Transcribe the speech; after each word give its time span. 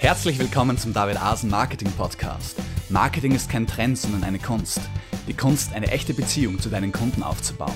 Herzlich 0.00 0.38
willkommen 0.38 0.78
zum 0.78 0.94
David 0.94 1.20
Asen 1.20 1.50
Marketing 1.50 1.92
Podcast. 1.92 2.56
Marketing 2.88 3.32
ist 3.32 3.50
kein 3.50 3.66
Trend, 3.66 3.98
sondern 3.98 4.24
eine 4.24 4.38
Kunst. 4.38 4.80
Die 5.28 5.34
Kunst, 5.34 5.74
eine 5.74 5.88
echte 5.88 6.14
Beziehung 6.14 6.58
zu 6.58 6.70
deinen 6.70 6.90
Kunden 6.90 7.22
aufzubauen. 7.22 7.74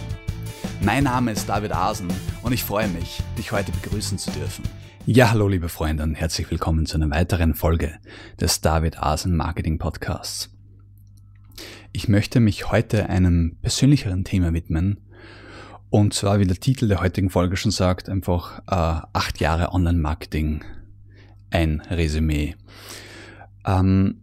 Mein 0.80 1.04
Name 1.04 1.32
ist 1.32 1.50
David 1.50 1.72
Asen 1.72 2.08
und 2.42 2.54
ich 2.54 2.64
freue 2.64 2.88
mich, 2.88 3.22
dich 3.37 3.52
heute 3.52 3.72
begrüßen 3.72 4.16
zu 4.16 4.30
dürfen. 4.30 4.64
Ja, 5.04 5.33
hallo 5.33 5.49
liebe 5.49 5.69
Freunde 5.69 6.03
und 6.03 6.15
herzlich 6.15 6.51
willkommen 6.51 6.87
zu 6.87 6.97
einer 6.97 7.10
weiteren 7.10 7.54
Folge 7.54 7.92
des 8.41 8.63
David 8.63 9.03
Asen 9.03 9.37
Marketing 9.37 9.77
Podcasts. 9.77 10.49
Ich 11.93 12.09
möchte 12.09 12.41
mich 12.41 12.71
heute 12.71 13.11
einem 13.11 13.59
persönlicheren 13.61 14.25
Thema 14.25 14.54
widmen, 14.54 14.99
und 15.91 16.15
zwar, 16.15 16.41
wie 16.41 16.47
der 16.47 16.56
Titel 16.56 16.88
der 16.88 17.02
heutigen 17.02 17.29
Folge 17.29 17.59
schon 17.59 17.70
sagt, 17.70 18.09
einfach 18.09 18.61
äh, 18.61 19.06
acht 19.12 19.41
Jahre 19.41 19.73
Online-Marketing, 19.73 20.65
ein 21.54 21.80
Resümee. 21.80 22.56
Ähm, 23.64 24.20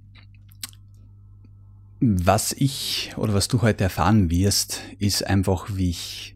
was 2.03 2.52
ich 2.52 3.12
oder 3.16 3.34
was 3.34 3.48
du 3.48 3.62
heute 3.62 3.84
erfahren 3.84 4.31
wirst, 4.31 4.81
ist 4.98 5.26
einfach, 5.26 5.70
wie 5.75 5.91
ich 5.91 6.36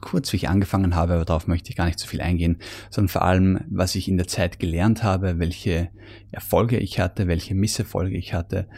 kurz 0.00 0.32
wie 0.32 0.36
ich 0.36 0.48
angefangen 0.48 0.96
habe, 0.96 1.14
aber 1.14 1.24
darauf 1.24 1.46
möchte 1.46 1.70
ich 1.70 1.76
gar 1.76 1.86
nicht 1.86 2.00
so 2.00 2.08
viel 2.08 2.20
eingehen, 2.20 2.58
sondern 2.90 3.08
vor 3.08 3.22
allem, 3.22 3.60
was 3.70 3.94
ich 3.94 4.08
in 4.08 4.16
der 4.16 4.26
Zeit 4.26 4.58
gelernt 4.58 5.04
habe, 5.04 5.38
welche 5.38 5.90
Erfolge 6.32 6.76
ich 6.78 6.98
hatte, 6.98 7.28
welche 7.28 7.54
Misserfolge 7.54 8.16
ich 8.16 8.34
hatte. 8.34 8.68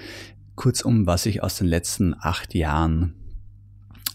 Kurzum, 0.54 1.06
was 1.06 1.24
ich 1.24 1.42
aus 1.42 1.56
den 1.56 1.66
letzten 1.66 2.14
acht 2.20 2.54
Jahren 2.54 3.14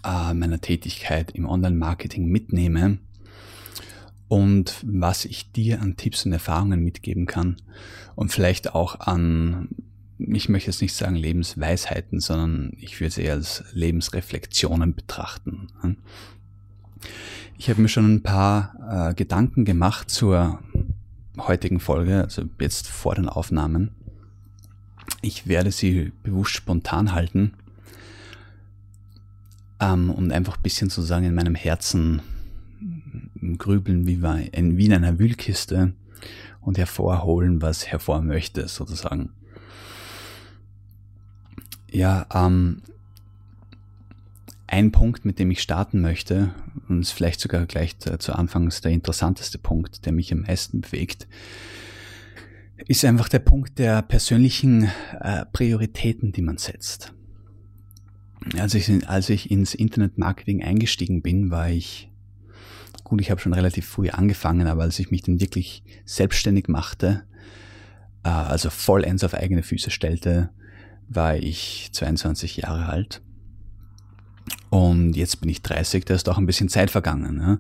äh, 0.06 0.36
meiner 0.36 0.62
Tätigkeit 0.62 1.32
im 1.32 1.48
Online-Marketing 1.48 2.28
mitnehme 2.28 3.00
und 4.28 4.84
was 4.86 5.26
ich 5.26 5.52
dir 5.52 5.82
an 5.82 5.96
Tipps 5.96 6.26
und 6.26 6.34
Erfahrungen 6.34 6.84
mitgeben 6.84 7.26
kann 7.26 7.58
und 8.16 8.32
vielleicht 8.32 8.74
auch 8.76 9.00
an, 9.00 9.70
ich 10.20 10.50
möchte 10.50 10.72
jetzt 10.72 10.82
nicht 10.82 10.96
sagen 10.96 11.16
Lebensweisheiten, 11.16 12.20
sondern 12.20 12.74
ich 12.80 13.00
würde 13.00 13.12
sie 13.14 13.24
eher 13.24 13.34
als 13.34 13.64
Lebensreflexionen 13.74 14.96
betrachten. 14.96 15.68
Ich 17.58 17.70
habe 17.70 17.82
mir 17.82 17.88
schon 17.88 18.16
ein 18.16 18.24
paar 18.24 19.10
äh, 19.10 19.14
Gedanken 19.14 19.64
gemacht 19.66 20.10
zur 20.10 20.60
heutigen 21.38 21.80
Folge, 21.80 22.22
also 22.24 22.44
jetzt 22.60 22.88
vor 22.88 23.16
den 23.16 23.30
Aufnahmen. 23.30 23.92
Ich 25.22 25.48
werde 25.48 25.72
sie 25.72 26.12
bewusst 26.24 26.52
spontan 26.52 27.14
halten 27.14 27.54
ähm, 29.80 30.10
und 30.10 30.32
einfach 30.32 30.58
ein 30.58 30.64
bisschen 30.64 30.90
sozusagen 30.90 31.26
in 31.26 31.36
meinem 31.36 31.56
Herzen 31.56 32.22
grübeln 33.58 34.08
wie, 34.08 34.20
in, 34.52 34.78
wie 34.78 34.86
in 34.86 34.94
einer 34.94 35.20
Wühlkiste 35.20 35.94
und 36.62 36.78
hervorholen, 36.78 37.62
was 37.62 37.88
hervor 37.88 38.22
möchte, 38.22 38.68
sozusagen. 38.68 39.30
Ja, 41.90 42.26
ähm, 42.34 42.82
ein 44.68 44.92
Punkt, 44.92 45.24
mit 45.24 45.40
dem 45.40 45.50
ich 45.50 45.62
starten 45.62 46.02
möchte, 46.02 46.54
und 46.90 47.02
ist 47.02 47.12
vielleicht 47.12 47.40
sogar 47.40 47.66
gleich 47.66 47.98
zu 48.00 48.34
Anfangs 48.34 48.82
der 48.82 48.92
interessanteste 48.92 49.58
Punkt, 49.58 50.06
der 50.06 50.12
mich 50.12 50.32
am 50.34 50.42
meisten 50.42 50.82
bewegt, 50.82 51.28
ist 52.86 53.06
einfach 53.06 53.30
der 53.30 53.40
Punkt 53.40 53.80
der 53.80 54.02
persönlichen 54.02 54.90
äh, 55.20 55.46
Prioritäten, 55.52 56.32
die 56.32 56.42
man 56.42 56.58
setzt. 56.58 57.14
Als 58.58 58.76
ich, 58.76 59.10
als 59.10 59.30
ich 59.30 59.50
ins 59.52 59.74
Internetmarketing 59.74 60.64
eingestiegen 60.64 61.22
bin, 61.22 61.50
war 61.50 61.70
ich, 61.70 62.07
gut, 63.08 63.22
ich 63.22 63.32
habe 63.32 63.40
schon 63.40 63.54
relativ 63.54 63.88
früh 63.88 64.10
angefangen, 64.10 64.68
aber 64.68 64.84
als 64.84 65.00
ich 65.00 65.12
mich 65.12 65.22
dann 65.22 65.40
wirklich 65.40 65.82
selbstständig 66.04 66.68
machte, 66.68 67.24
äh, 68.24 68.28
also 68.28 68.70
vollends 68.70 69.24
auf 69.24 69.34
eigene 69.34 69.64
Füße 69.64 69.92
stellte, 69.92 70.50
war 71.08 71.38
ich 71.38 71.88
22 71.94 72.58
Jahre 72.58 72.88
alt. 72.88 73.22
Und 74.70 75.16
jetzt 75.16 75.40
bin 75.40 75.48
ich 75.48 75.62
30, 75.62 76.04
da 76.04 76.16
ist 76.16 76.28
auch 76.28 76.38
ein 76.38 76.46
bisschen 76.46 76.68
Zeit 76.68 76.92
vergangen. 76.92 77.60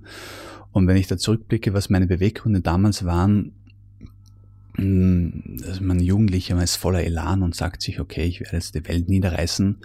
Und 0.73 0.88
wenn 0.88 0.97
ich 0.97 1.07
da 1.07 1.17
zurückblicke, 1.17 1.73
was 1.73 1.89
meine 1.89 2.07
Beweggründe 2.07 2.59
damals 2.59 3.05
waren, 3.05 3.53
mm, 4.75 5.61
also 5.66 5.81
man 5.81 6.01
Jugendlicher, 6.01 6.55
man 6.55 6.66
ist 6.66 6.75
voller 6.75 7.05
Elan 7.05 7.41
und 7.41 7.55
sagt 7.55 7.81
sich, 7.81 8.01
okay, 8.01 8.25
ich 8.25 8.41
werde 8.41 8.57
jetzt 8.57 8.75
die 8.75 8.85
Welt 8.85 9.07
niederreißen, 9.07 9.77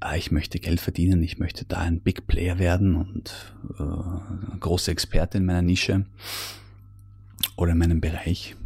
ah, 0.00 0.16
ich 0.16 0.30
möchte 0.30 0.58
Geld 0.58 0.80
verdienen, 0.80 1.22
ich 1.22 1.38
möchte 1.38 1.64
da 1.64 1.78
ein 1.78 2.00
Big 2.00 2.26
Player 2.26 2.58
werden 2.58 2.96
und 2.96 3.54
äh, 3.78 4.58
große 4.58 4.90
Experte 4.90 5.38
in 5.38 5.44
meiner 5.44 5.62
Nische 5.62 6.06
oder 7.56 7.72
in 7.72 7.78
meinem 7.78 8.00
Bereich. 8.00 8.56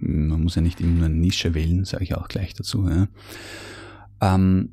Man 0.00 0.42
muss 0.42 0.54
ja 0.54 0.62
nicht 0.62 0.80
immer 0.80 0.92
nur 0.92 1.06
eine 1.06 1.14
Nische 1.14 1.54
wählen, 1.54 1.84
sage 1.84 2.04
ich 2.04 2.14
auch 2.14 2.28
gleich 2.28 2.54
dazu. 2.54 2.88
Ja. 2.88 3.08
Ähm, 4.20 4.70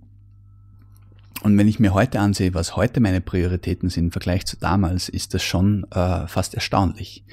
und 1.44 1.58
wenn 1.58 1.68
ich 1.68 1.80
mir 1.80 1.94
heute 1.94 2.20
ansehe, 2.20 2.54
was 2.54 2.76
heute 2.76 3.00
meine 3.00 3.22
Prioritäten 3.22 3.90
sind 3.90 4.06
im 4.06 4.12
Vergleich 4.12 4.46
zu 4.46 4.58
damals, 4.58 5.08
ist 5.08 5.34
das 5.34 5.44
schon 5.44 5.86
äh, 5.92 6.28
fast 6.28 6.56
erstaunlich. 6.56 7.24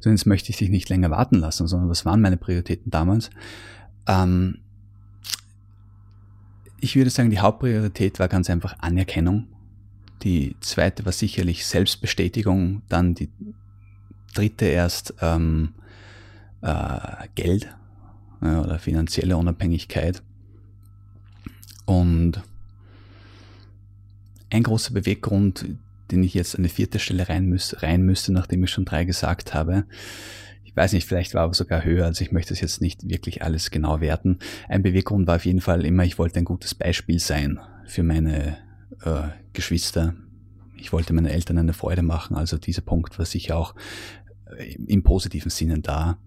So 0.00 0.10
jetzt 0.10 0.26
möchte 0.26 0.50
ich 0.50 0.56
dich 0.56 0.70
nicht 0.70 0.88
länger 0.88 1.10
warten 1.10 1.36
lassen, 1.36 1.68
sondern 1.68 1.88
was 1.88 2.04
waren 2.04 2.20
meine 2.20 2.36
Prioritäten 2.36 2.90
damals? 2.90 3.30
Ähm, 4.08 4.58
ich 6.84 6.96
würde 6.96 7.08
sagen, 7.08 7.30
die 7.30 7.38
Hauptpriorität 7.38 8.18
war 8.18 8.28
ganz 8.28 8.50
einfach 8.50 8.76
Anerkennung. 8.78 9.48
Die 10.22 10.54
zweite 10.60 11.06
war 11.06 11.12
sicherlich 11.12 11.64
Selbstbestätigung. 11.64 12.82
Dann 12.90 13.14
die 13.14 13.30
dritte 14.34 14.66
erst 14.66 15.14
ähm, 15.22 15.72
äh, 16.60 16.98
Geld 17.34 17.74
äh, 18.42 18.56
oder 18.56 18.78
finanzielle 18.78 19.38
Unabhängigkeit. 19.38 20.22
Und 21.86 22.42
ein 24.50 24.62
großer 24.62 24.92
Beweggrund, 24.92 25.64
den 26.10 26.22
ich 26.22 26.34
jetzt 26.34 26.54
an 26.54 26.64
die 26.64 26.68
vierte 26.68 26.98
Stelle 26.98 27.30
rein, 27.30 27.46
müß, 27.46 27.82
rein 27.82 28.02
müsste, 28.02 28.30
nachdem 28.30 28.62
ich 28.62 28.70
schon 28.70 28.84
drei 28.84 29.04
gesagt 29.04 29.54
habe, 29.54 29.86
ich 30.74 30.76
weiß 30.76 30.92
nicht, 30.92 31.06
vielleicht 31.06 31.34
war 31.34 31.42
aber 31.42 31.54
sogar 31.54 31.84
höher, 31.84 32.04
also 32.04 32.24
ich 32.24 32.32
möchte 32.32 32.52
es 32.52 32.60
jetzt 32.60 32.80
nicht 32.80 33.08
wirklich 33.08 33.44
alles 33.44 33.70
genau 33.70 34.00
werten. 34.00 34.40
Ein 34.68 34.82
Beweggrund 34.82 35.28
war 35.28 35.36
auf 35.36 35.44
jeden 35.44 35.60
Fall 35.60 35.86
immer, 35.86 36.02
ich 36.02 36.18
wollte 36.18 36.40
ein 36.40 36.44
gutes 36.44 36.74
Beispiel 36.74 37.20
sein 37.20 37.60
für 37.86 38.02
meine 38.02 38.56
äh, 39.04 39.28
Geschwister. 39.52 40.14
Ich 40.76 40.92
wollte 40.92 41.12
meinen 41.12 41.28
Eltern 41.28 41.58
eine 41.58 41.74
Freude 41.74 42.02
machen, 42.02 42.34
also 42.34 42.58
dieser 42.58 42.82
Punkt 42.82 43.16
war 43.20 43.24
sicher 43.24 43.56
auch 43.56 43.76
äh, 44.58 44.74
im 44.88 45.04
positiven 45.04 45.48
Sinne 45.48 45.78
da, 45.78 46.18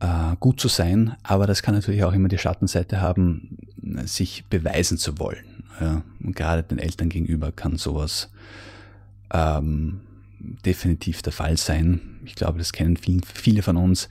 äh, 0.00 0.36
gut 0.38 0.60
zu 0.60 0.68
sein, 0.68 1.16
aber 1.22 1.46
das 1.46 1.62
kann 1.62 1.74
natürlich 1.74 2.04
auch 2.04 2.12
immer 2.12 2.28
die 2.28 2.36
Schattenseite 2.36 3.00
haben, 3.00 3.56
sich 4.04 4.44
beweisen 4.44 4.98
zu 4.98 5.18
wollen. 5.18 5.64
Ja, 5.80 6.02
und 6.22 6.36
gerade 6.36 6.64
den 6.64 6.78
Eltern 6.78 7.08
gegenüber 7.08 7.50
kann 7.50 7.76
sowas 7.76 8.30
ähm, 9.32 10.00
definitiv 10.38 11.22
der 11.22 11.32
Fall 11.32 11.56
sein. 11.56 12.20
Ich 12.24 12.34
glaube, 12.34 12.58
das 12.58 12.72
kennen 12.72 12.96
viele 12.96 13.62
von 13.62 13.76
uns. 13.76 14.08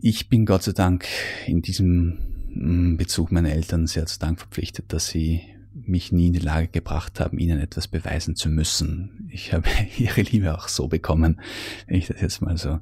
Ich 0.00 0.28
bin 0.28 0.46
Gott 0.46 0.62
sei 0.62 0.72
Dank 0.72 1.06
in 1.46 1.62
diesem 1.62 2.18
mm, 2.54 2.96
Bezug 2.96 3.32
meiner 3.32 3.50
Eltern 3.50 3.86
sehr 3.86 4.06
zu 4.06 4.18
Dank 4.18 4.38
verpflichtet, 4.38 4.92
dass 4.92 5.08
sie 5.08 5.42
mich 5.74 6.12
nie 6.12 6.28
in 6.28 6.32
die 6.32 6.40
Lage 6.40 6.68
gebracht 6.68 7.20
haben, 7.20 7.38
ihnen 7.38 7.60
etwas 7.60 7.88
beweisen 7.88 8.34
zu 8.34 8.48
müssen. 8.48 9.28
Ich 9.30 9.52
habe 9.52 9.68
ihre 9.98 10.22
Liebe 10.22 10.56
auch 10.56 10.68
so 10.68 10.88
bekommen, 10.88 11.40
wenn 11.86 11.96
ich 11.96 12.06
das 12.06 12.20
jetzt 12.20 12.42
mal 12.42 12.56
so 12.56 12.80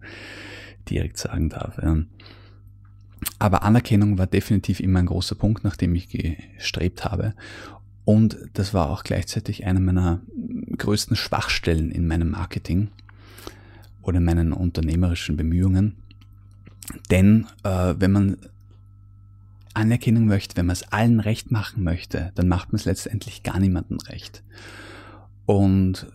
direkt 0.88 1.18
sagen 1.18 1.48
darf. 1.48 1.78
Aber 3.38 3.62
Anerkennung 3.62 4.18
war 4.18 4.26
definitiv 4.26 4.80
immer 4.80 5.00
ein 5.00 5.06
großer 5.06 5.34
Punkt, 5.34 5.64
nach 5.64 5.76
dem 5.76 5.94
ich 5.94 6.08
gestrebt 6.08 7.04
habe. 7.04 7.34
Und 8.08 8.38
das 8.54 8.72
war 8.72 8.88
auch 8.88 9.04
gleichzeitig 9.04 9.66
eine 9.66 9.80
meiner 9.80 10.22
größten 10.78 11.14
Schwachstellen 11.14 11.90
in 11.90 12.06
meinem 12.06 12.30
Marketing 12.30 12.88
oder 14.00 14.16
in 14.16 14.24
meinen 14.24 14.54
unternehmerischen 14.54 15.36
Bemühungen. 15.36 15.94
Denn 17.10 17.46
äh, 17.64 17.96
wenn 17.98 18.12
man 18.12 18.38
Anerkennung 19.74 20.24
möchte, 20.24 20.56
wenn 20.56 20.64
man 20.64 20.72
es 20.72 20.90
allen 20.90 21.20
recht 21.20 21.50
machen 21.50 21.84
möchte, 21.84 22.32
dann 22.34 22.48
macht 22.48 22.72
man 22.72 22.76
es 22.76 22.86
letztendlich 22.86 23.42
gar 23.42 23.60
niemandem 23.60 23.98
recht. 23.98 24.42
Und 25.44 26.06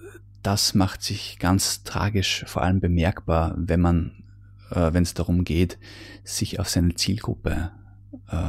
das 0.41 0.73
macht 0.73 1.03
sich 1.03 1.37
ganz 1.37 1.83
tragisch 1.83 2.43
vor 2.47 2.63
allem 2.63 2.79
bemerkbar, 2.79 3.53
wenn 3.55 3.81
man, 3.81 4.23
äh, 4.71 4.93
wenn 4.93 5.03
es 5.03 5.13
darum 5.13 5.43
geht, 5.43 5.77
sich 6.23 6.59
auf 6.59 6.69
seine 6.69 6.95
Zielgruppe 6.95 7.69
äh, 8.31 8.47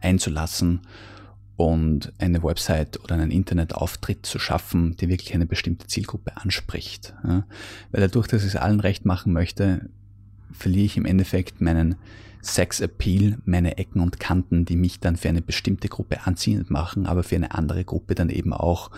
einzulassen 0.00 0.82
und 1.56 2.12
eine 2.18 2.42
Website 2.42 3.00
oder 3.02 3.14
einen 3.14 3.30
Internetauftritt 3.30 4.26
zu 4.26 4.38
schaffen, 4.38 4.96
die 4.96 5.08
wirklich 5.08 5.34
eine 5.34 5.46
bestimmte 5.46 5.86
Zielgruppe 5.86 6.36
anspricht. 6.36 7.14
Ja? 7.24 7.44
Weil 7.92 8.00
dadurch, 8.00 8.26
dass 8.26 8.42
ich 8.42 8.48
es 8.48 8.56
allen 8.56 8.80
recht 8.80 9.04
machen 9.04 9.32
möchte, 9.32 9.88
verliere 10.50 10.86
ich 10.86 10.96
im 10.96 11.04
Endeffekt 11.06 11.60
meinen 11.60 11.96
Sex-Appeal, 12.42 13.38
meine 13.44 13.78
Ecken 13.78 14.00
und 14.00 14.20
Kanten, 14.20 14.64
die 14.64 14.76
mich 14.76 15.00
dann 15.00 15.16
für 15.16 15.28
eine 15.28 15.42
bestimmte 15.42 15.88
Gruppe 15.88 16.26
anziehend 16.26 16.70
machen, 16.70 17.06
aber 17.06 17.22
für 17.22 17.36
eine 17.36 17.54
andere 17.54 17.84
Gruppe 17.84 18.14
dann 18.14 18.30
eben 18.30 18.52
auch 18.52 18.90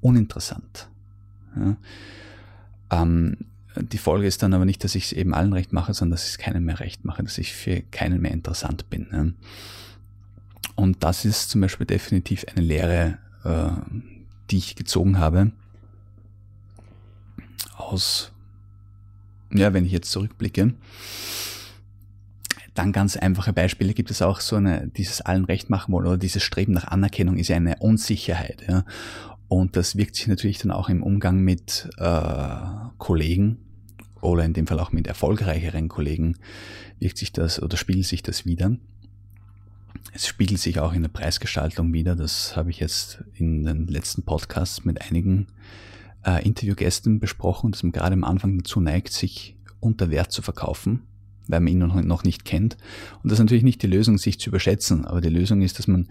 uninteressant. 0.00 0.88
Ja? 1.56 1.76
Ähm, 2.90 3.38
die 3.76 3.98
Folge 3.98 4.26
ist 4.26 4.42
dann 4.42 4.54
aber 4.54 4.66
nicht, 4.66 4.84
dass 4.84 4.94
ich 4.94 5.06
es 5.06 5.12
eben 5.12 5.34
allen 5.34 5.52
recht 5.52 5.72
mache, 5.72 5.94
sondern 5.94 6.12
dass 6.12 6.24
ich 6.24 6.32
es 6.32 6.38
keinem 6.38 6.64
mehr 6.64 6.80
recht 6.80 7.04
mache, 7.04 7.22
dass 7.22 7.38
ich 7.38 7.54
für 7.54 7.80
keinen 7.80 8.20
mehr 8.20 8.30
interessant 8.30 8.88
bin. 8.90 9.08
Ne? 9.10 9.34
Und 10.74 11.02
das 11.04 11.24
ist 11.24 11.50
zum 11.50 11.60
Beispiel 11.60 11.86
definitiv 11.86 12.44
eine 12.48 12.64
Lehre, 12.64 13.18
äh, 13.44 13.70
die 14.50 14.58
ich 14.58 14.76
gezogen 14.76 15.18
habe 15.18 15.52
aus, 17.76 18.32
ja, 19.52 19.72
wenn 19.72 19.84
ich 19.84 19.92
jetzt 19.92 20.10
zurückblicke, 20.10 20.74
dann 22.74 22.92
ganz 22.92 23.16
einfache 23.16 23.52
Beispiele 23.52 23.94
gibt 23.94 24.10
es 24.10 24.20
auch 24.20 24.40
so 24.40 24.56
eine, 24.56 24.88
dieses 24.88 25.20
allen 25.20 25.44
recht 25.44 25.70
machen 25.70 25.92
wollen 25.92 26.06
oder 26.06 26.18
dieses 26.18 26.42
Streben 26.42 26.72
nach 26.72 26.88
Anerkennung 26.88 27.36
ist 27.36 27.48
ja 27.48 27.56
eine 27.56 27.76
Unsicherheit, 27.76 28.64
ja. 28.68 28.84
Und 29.46 29.76
das 29.76 29.96
wirkt 29.96 30.16
sich 30.16 30.26
natürlich 30.26 30.58
dann 30.58 30.72
auch 30.72 30.88
im 30.88 31.02
Umgang 31.02 31.40
mit 31.40 31.88
äh, 31.98 32.56
Kollegen 32.98 33.58
oder 34.20 34.44
in 34.44 34.54
dem 34.54 34.66
Fall 34.66 34.80
auch 34.80 34.90
mit 34.90 35.06
erfolgreicheren 35.06 35.88
Kollegen 35.88 36.36
wirkt 36.98 37.18
sich 37.18 37.30
das 37.30 37.62
oder 37.62 37.76
spiegelt 37.76 38.06
sich 38.06 38.22
das 38.22 38.46
wieder. 38.46 38.76
Es 40.12 40.26
spiegelt 40.26 40.60
sich 40.60 40.78
auch 40.80 40.92
in 40.92 41.02
der 41.02 41.08
Preisgestaltung 41.08 41.92
wieder. 41.92 42.14
Das 42.14 42.56
habe 42.56 42.70
ich 42.70 42.80
jetzt 42.80 43.24
in 43.34 43.64
den 43.64 43.86
letzten 43.86 44.22
Podcasts 44.22 44.84
mit 44.84 45.02
einigen 45.02 45.48
äh, 46.24 46.44
Interviewgästen 46.44 47.20
besprochen, 47.20 47.72
dass 47.72 47.82
man 47.82 47.92
gerade 47.92 48.14
am 48.14 48.24
Anfang 48.24 48.58
dazu 48.58 48.80
neigt, 48.80 49.12
sich 49.12 49.56
unter 49.80 50.10
Wert 50.10 50.32
zu 50.32 50.42
verkaufen, 50.42 51.02
weil 51.48 51.60
man 51.60 51.72
ihn 51.72 52.06
noch 52.06 52.24
nicht 52.24 52.44
kennt. 52.44 52.76
Und 53.22 53.30
das 53.30 53.38
ist 53.38 53.44
natürlich 53.44 53.64
nicht 53.64 53.82
die 53.82 53.88
Lösung, 53.88 54.18
sich 54.18 54.38
zu 54.38 54.50
überschätzen, 54.50 55.04
aber 55.04 55.20
die 55.20 55.28
Lösung 55.28 55.62
ist, 55.62 55.78
dass 55.78 55.86
man 55.86 56.08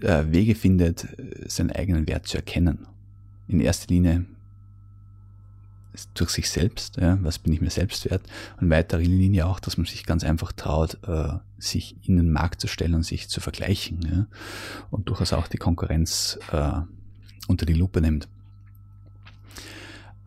äh, 0.00 0.24
Wege 0.30 0.54
findet, 0.54 1.06
seinen 1.46 1.72
eigenen 1.72 2.06
Wert 2.06 2.26
zu 2.26 2.36
erkennen. 2.36 2.86
In 3.46 3.60
erster 3.60 3.92
Linie 3.92 4.26
durch 6.14 6.30
sich 6.30 6.48
selbst, 6.48 6.96
ja, 6.96 7.18
was 7.22 7.38
bin 7.38 7.52
ich 7.52 7.60
mir 7.60 7.70
selbst 7.70 8.08
wert, 8.10 8.22
und 8.56 8.64
in 8.64 8.70
weiterer 8.70 9.00
Linie 9.00 9.46
auch, 9.46 9.58
dass 9.58 9.76
man 9.76 9.86
sich 9.86 10.06
ganz 10.06 10.22
einfach 10.22 10.52
traut, 10.52 10.98
äh, 11.06 11.38
sich 11.58 11.96
in 12.02 12.16
den 12.16 12.32
Markt 12.32 12.60
zu 12.60 12.68
stellen 12.68 12.94
und 12.94 13.04
sich 13.04 13.28
zu 13.28 13.40
vergleichen 13.40 14.00
ja, 14.02 14.26
und 14.90 15.08
durchaus 15.08 15.32
auch 15.32 15.48
die 15.48 15.56
Konkurrenz 15.56 16.38
äh, 16.52 16.80
unter 17.48 17.66
die 17.66 17.74
Lupe 17.74 18.00
nimmt. 18.00 18.28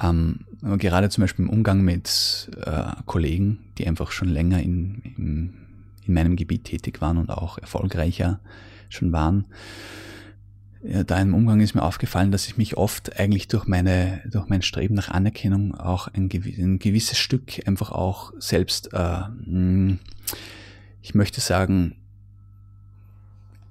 Ähm, 0.02 0.46
gerade 0.62 1.10
zum 1.10 1.22
Beispiel 1.22 1.46
im 1.46 1.52
Umgang 1.52 1.82
mit 1.82 2.50
äh, 2.66 2.92
Kollegen, 3.06 3.60
die 3.78 3.88
einfach 3.88 4.12
schon 4.12 4.30
länger 4.30 4.62
in, 4.62 5.02
in, 5.18 5.54
in 6.06 6.14
meinem 6.14 6.36
Gebiet 6.36 6.66
tätig 6.66 7.02
waren 7.02 7.18
und 7.18 7.30
auch 7.30 7.58
erfolgreicher 7.58 8.40
schon 8.90 9.12
waren, 9.12 9.46
ja, 10.84 11.04
da 11.04 11.20
im 11.20 11.36
Umgang 11.36 11.60
ist 11.60 11.76
mir 11.76 11.84
aufgefallen, 11.84 12.32
dass 12.32 12.48
ich 12.48 12.58
mich 12.58 12.76
oft 12.76 13.20
eigentlich 13.20 13.48
durch 13.48 13.68
meine, 13.68 14.22
durch 14.26 14.48
mein 14.50 14.64
Streben 14.64 14.96
nach 14.96 15.10
Anerkennung 15.10 15.76
auch 15.76 16.08
ein, 16.08 16.30
ein 16.34 16.80
gewisses 16.80 17.20
Stück 17.20 17.68
einfach 17.68 17.92
auch 17.92 18.34
selbst, 18.40 18.92
äh, 18.94 19.22
hm, 19.46 20.00
ich 21.02 21.16
möchte 21.16 21.42
sagen, 21.42 21.96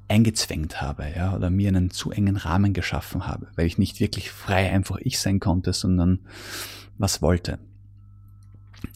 eingezwängt 0.09 0.83
habe, 0.83 1.07
ja, 1.15 1.37
oder 1.37 1.51
mir 1.51 1.69
einen 1.69 1.91
zu 1.91 2.11
engen 2.11 2.37
Rahmen 2.37 2.73
geschaffen 2.73 3.27
habe, 3.27 3.47
weil 3.55 3.67
ich 3.67 3.79
nicht 3.79 4.01
wirklich 4.01 4.31
frei 4.31 4.71
einfach 4.71 4.99
ich 4.99 5.21
sein 5.21 5.39
konnte, 5.39 5.73
sondern 5.73 6.19
was 6.99 7.23
wollte. 7.23 7.61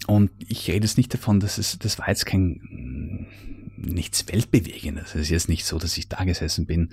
Und 0.07 0.31
ich 0.49 0.69
rede 0.69 0.87
jetzt 0.87 0.97
nicht 0.97 1.15
davon, 1.15 1.39
dass 1.41 1.59
es, 1.59 1.79
das 1.79 1.99
war 1.99 2.09
jetzt 2.09 2.27
kein, 2.27 3.29
nichts 3.77 4.27
Weltbewegendes. 4.27 5.15
Es 5.15 5.23
ist 5.23 5.31
jetzt 5.31 5.49
nicht 5.49 5.65
so, 5.65 5.79
dass 5.79 5.97
ich 5.97 6.09
da 6.09 6.25
gesessen 6.25 6.67
bin 6.67 6.91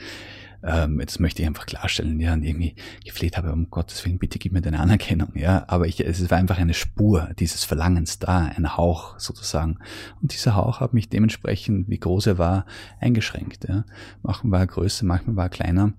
ähm, 0.64 1.02
das 1.04 1.20
möchte 1.20 1.42
ich 1.42 1.48
einfach 1.48 1.66
klarstellen, 1.66 2.20
ja, 2.20 2.34
und 2.34 2.44
irgendwie 2.44 2.76
gefleht 3.04 3.38
habe, 3.38 3.52
um 3.52 3.70
Gottes 3.70 4.06
Willen, 4.06 4.20
bitte 4.20 4.38
gib 4.38 4.54
mir 4.54 4.62
deine 4.62 4.80
Anerkennung, 4.80 5.32
ja, 5.36 5.64
aber 5.68 5.88
ich, 5.88 6.00
es 6.00 6.30
war 6.30 6.38
einfach 6.38 6.60
eine 6.60 6.74
Spur 6.74 7.30
dieses 7.40 7.64
Verlangens 7.64 8.20
da, 8.20 8.52
ein 8.56 8.78
Hauch 8.78 9.20
sozusagen. 9.20 9.80
Und 10.22 10.34
dieser 10.34 10.56
Hauch 10.56 10.80
hat 10.80 10.94
mich 10.94 11.10
dementsprechend, 11.10 11.90
wie 11.90 12.00
groß 12.00 12.28
er 12.28 12.38
war, 12.38 12.66
eingeschränkt, 13.00 13.68
ja. 13.68 13.86
Manchmal 14.22 14.52
war 14.52 14.60
er 14.60 14.68
größer, 14.68 15.06
manchmal 15.06 15.36
war 15.36 15.46
er 15.46 15.50
kleiner, 15.50 15.94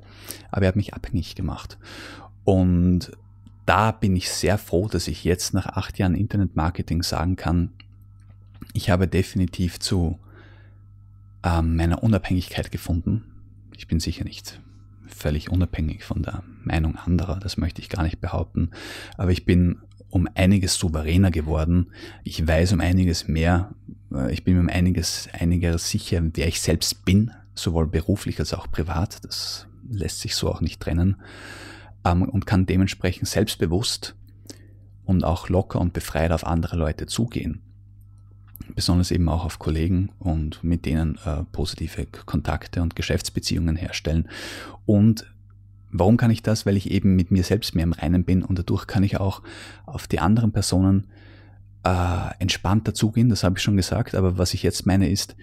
aber 0.50 0.62
er 0.62 0.69
hat 0.69 0.76
mich 0.76 0.94
abhängig 0.94 1.35
gemacht. 1.35 1.79
Und 2.44 3.12
da 3.67 3.91
bin 3.91 4.15
ich 4.17 4.31
sehr 4.31 4.58
froh, 4.58 4.88
dass 4.88 5.08
ich 5.08 5.25
jetzt 5.25 5.55
nach 5.55 5.67
acht 5.67 5.99
Jahren 5.99 6.15
Internetmarketing 6.15 7.03
sagen 7.03 7.37
kann, 7.37 7.73
ich 8.75 8.91
habe 8.91 9.08
definitiv 9.08 9.81
zu 9.81 10.19
ähm, 11.44 11.76
meiner 11.76 12.03
Unabhängigkeit 12.03 12.70
gefunden 12.70 13.31
ich 13.77 13.87
bin 13.87 14.01
sicher 14.01 14.25
nicht 14.25 14.61
völlig 15.07 15.51
unabhängig 15.51 16.05
von 16.05 16.23
der 16.23 16.43
Meinung 16.65 16.97
anderer, 16.97 17.39
das 17.39 17.57
möchte 17.57 17.81
ich 17.81 17.89
gar 17.89 18.03
nicht 18.03 18.21
behaupten, 18.21 18.71
aber 19.17 19.31
ich 19.31 19.45
bin 19.45 19.79
um 20.11 20.29
einiges 20.35 20.75
souveräner 20.75 21.31
geworden. 21.31 21.91
Ich 22.23 22.47
weiß 22.47 22.75
um 22.75 22.81
einiges 22.81 23.29
mehr. 23.29 23.75
Äh, 24.15 24.31
ich 24.33 24.45
bin 24.45 24.55
mir 24.55 24.61
um 24.61 24.69
einiges, 24.69 25.29
einiges 25.33 25.89
sicher, 25.89 26.21
wer 26.35 26.49
ich 26.49 26.61
selbst 26.61 27.07
bin, 27.07 27.31
sowohl 27.55 27.87
beruflich 27.87 28.39
als 28.39 28.53
auch 28.53 28.71
privat. 28.71 29.25
Das 29.25 29.67
lässt 29.89 30.21
sich 30.21 30.35
so 30.35 30.51
auch 30.51 30.61
nicht 30.61 30.81
trennen. 30.81 31.17
Ähm, 32.05 32.23
und 32.23 32.45
kann 32.45 32.67
dementsprechend 32.67 33.27
selbstbewusst 33.27 34.15
und 35.05 35.25
auch 35.25 35.49
locker 35.49 35.81
und 35.81 35.95
befreit 35.95 36.31
auf 36.31 36.47
andere 36.47 36.77
Leute 36.77 37.07
zugehen 37.07 37.63
besonders 38.75 39.11
eben 39.11 39.29
auch 39.29 39.44
auf 39.44 39.59
Kollegen 39.59 40.11
und 40.19 40.62
mit 40.64 40.87
denen 40.87 41.19
äh, 41.25 41.44
positive 41.53 42.06
Kontakte 42.06 42.82
und 42.82 42.97
Geschäftsbeziehungen 42.97 43.76
herstellen. 43.76 44.29
Und 44.87 45.26
warum 45.91 46.17
kann 46.17 46.31
ich 46.31 46.43
das? 46.43 46.67
Weil 46.67 46.76
ich 46.76 46.91
eben 46.91 47.17
mit 47.17 47.31
mir 47.31 47.44
selbst 47.44 47.75
mehr 47.75 47.85
im 47.85 47.93
Reinen 47.93 48.25
bin 48.25 48.43
und 48.43 48.59
dadurch 48.59 48.87
kann 48.87 49.03
ich 49.03 49.19
auch 49.19 49.43
auf 49.87 50.06
die 50.06 50.19
anderen 50.19 50.53
Personen 50.53 51.06
äh, 51.85 52.35
entspannter 52.38 52.94
zugehen, 52.94 53.29
das 53.29 53.44
habe 53.44 53.59
ich 53.59 53.62
schon 53.62 53.76
gesagt, 53.76 54.14
aber 54.14 54.38
was 54.38 54.55
ich 54.55 54.62
jetzt 54.62 54.87
meine 54.87 55.08
ist, 55.08 55.37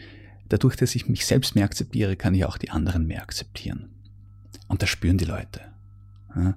dadurch, 0.47 0.75
dass 0.75 0.95
ich 0.95 1.07
mich 1.07 1.25
selbst 1.25 1.55
mehr 1.55 1.65
akzeptiere, 1.65 2.15
kann 2.15 2.33
ich 2.33 2.45
auch 2.45 2.57
die 2.57 2.71
anderen 2.71 3.05
mehr 3.05 3.21
akzeptieren. 3.21 3.89
Und 4.67 4.81
das 4.81 4.89
spüren 4.89 5.17
die 5.17 5.25
Leute. 5.25 5.61
Ja, 6.35 6.55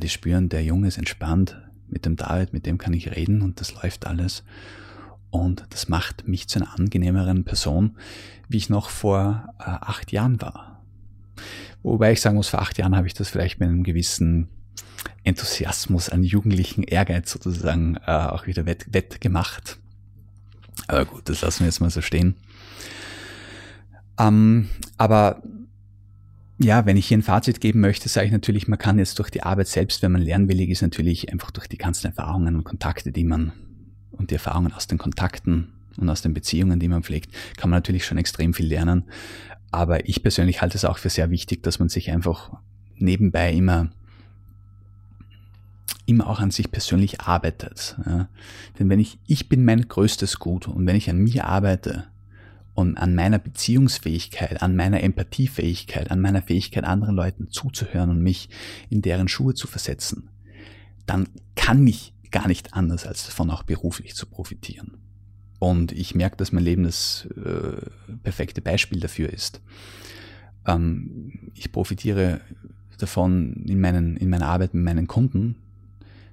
die 0.00 0.08
spüren, 0.08 0.48
der 0.48 0.64
Junge 0.64 0.88
ist 0.88 0.98
entspannt, 0.98 1.56
mit 1.88 2.06
dem 2.06 2.16
David, 2.16 2.52
mit 2.52 2.66
dem 2.66 2.78
kann 2.78 2.92
ich 2.92 3.14
reden 3.14 3.42
und 3.42 3.60
das 3.60 3.74
läuft 3.74 4.06
alles. 4.06 4.44
Und 5.32 5.64
das 5.70 5.88
macht 5.88 6.28
mich 6.28 6.46
zu 6.46 6.58
einer 6.58 6.78
angenehmeren 6.78 7.44
Person, 7.44 7.96
wie 8.50 8.58
ich 8.58 8.68
noch 8.68 8.90
vor 8.90 9.48
äh, 9.58 9.62
acht 9.64 10.12
Jahren 10.12 10.42
war. 10.42 10.84
Wobei 11.82 12.12
ich 12.12 12.20
sagen 12.20 12.36
muss, 12.36 12.50
vor 12.50 12.60
acht 12.60 12.76
Jahren 12.76 12.94
habe 12.94 13.06
ich 13.06 13.14
das 13.14 13.30
vielleicht 13.30 13.58
mit 13.58 13.70
einem 13.70 13.82
gewissen 13.82 14.48
Enthusiasmus 15.24 16.10
an 16.10 16.22
jugendlichen 16.22 16.82
Ehrgeiz 16.82 17.30
sozusagen 17.32 17.96
äh, 18.06 18.10
auch 18.10 18.46
wieder 18.46 18.66
wett, 18.66 18.84
wett 18.92 19.22
gemacht. 19.22 19.78
Aber 20.86 21.06
gut, 21.06 21.26
das 21.30 21.40
lassen 21.40 21.60
wir 21.60 21.68
jetzt 21.68 21.80
mal 21.80 21.88
so 21.88 22.02
stehen. 22.02 22.36
Ähm, 24.18 24.68
aber 24.98 25.42
ja, 26.58 26.84
wenn 26.84 26.98
ich 26.98 27.08
hier 27.08 27.16
ein 27.16 27.22
Fazit 27.22 27.62
geben 27.62 27.80
möchte, 27.80 28.10
sage 28.10 28.26
ich 28.26 28.32
natürlich, 28.32 28.68
man 28.68 28.78
kann 28.78 28.98
jetzt 28.98 29.18
durch 29.18 29.30
die 29.30 29.42
Arbeit 29.42 29.68
selbst, 29.68 30.02
wenn 30.02 30.12
man 30.12 30.20
lernwillig 30.20 30.68
ist, 30.68 30.82
natürlich 30.82 31.32
einfach 31.32 31.50
durch 31.52 31.68
die 31.68 31.78
ganzen 31.78 32.08
Erfahrungen 32.08 32.54
und 32.54 32.64
Kontakte, 32.64 33.12
die 33.12 33.24
man 33.24 33.52
und 34.12 34.30
die 34.30 34.34
Erfahrungen 34.34 34.72
aus 34.72 34.86
den 34.86 34.98
Kontakten 34.98 35.72
und 35.96 36.08
aus 36.08 36.22
den 36.22 36.34
Beziehungen, 36.34 36.80
die 36.80 36.88
man 36.88 37.02
pflegt, 37.02 37.32
kann 37.56 37.70
man 37.70 37.78
natürlich 37.78 38.04
schon 38.04 38.18
extrem 38.18 38.54
viel 38.54 38.66
lernen. 38.66 39.04
Aber 39.70 40.08
ich 40.08 40.22
persönlich 40.22 40.62
halte 40.62 40.76
es 40.76 40.84
auch 40.84 40.98
für 40.98 41.10
sehr 41.10 41.30
wichtig, 41.30 41.62
dass 41.62 41.78
man 41.78 41.88
sich 41.88 42.10
einfach 42.10 42.52
nebenbei 42.96 43.52
immer 43.52 43.90
immer 46.06 46.28
auch 46.28 46.40
an 46.40 46.50
sich 46.50 46.70
persönlich 46.70 47.20
arbeitet. 47.20 47.96
Ja. 48.06 48.28
Denn 48.78 48.88
wenn 48.88 48.98
ich, 48.98 49.18
ich 49.26 49.48
bin 49.48 49.64
mein 49.64 49.88
größtes 49.88 50.38
Gut 50.38 50.68
und 50.68 50.86
wenn 50.86 50.96
ich 50.96 51.08
an 51.08 51.18
mir 51.18 51.46
arbeite 51.46 52.04
und 52.74 52.96
an 52.96 53.14
meiner 53.14 53.38
Beziehungsfähigkeit, 53.38 54.62
an 54.62 54.76
meiner 54.76 55.02
Empathiefähigkeit, 55.02 56.10
an 56.10 56.20
meiner 56.20 56.42
Fähigkeit, 56.42 56.84
anderen 56.84 57.14
Leuten 57.14 57.50
zuzuhören 57.50 58.10
und 58.10 58.22
mich 58.22 58.48
in 58.90 59.02
deren 59.02 59.28
Schuhe 59.28 59.54
zu 59.54 59.66
versetzen, 59.66 60.28
dann 61.06 61.28
kann 61.54 61.86
ich 61.86 62.11
gar 62.32 62.48
nicht 62.48 62.74
anders, 62.74 63.06
als 63.06 63.26
davon 63.26 63.50
auch 63.50 63.62
beruflich 63.62 64.14
zu 64.14 64.26
profitieren. 64.26 64.98
Und 65.58 65.92
ich 65.92 66.14
merke, 66.16 66.36
dass 66.36 66.50
mein 66.50 66.64
Leben 66.64 66.82
das 66.82 67.28
äh, 67.36 67.86
perfekte 68.24 68.60
Beispiel 68.60 68.98
dafür 68.98 69.32
ist. 69.32 69.60
Ähm, 70.66 71.52
ich 71.54 71.70
profitiere 71.70 72.40
davon 72.98 73.64
in, 73.68 73.80
meinen, 73.80 74.16
in 74.16 74.28
meiner 74.28 74.48
Arbeit 74.48 74.74
mit 74.74 74.82
meinen 74.82 75.06
Kunden, 75.06 75.56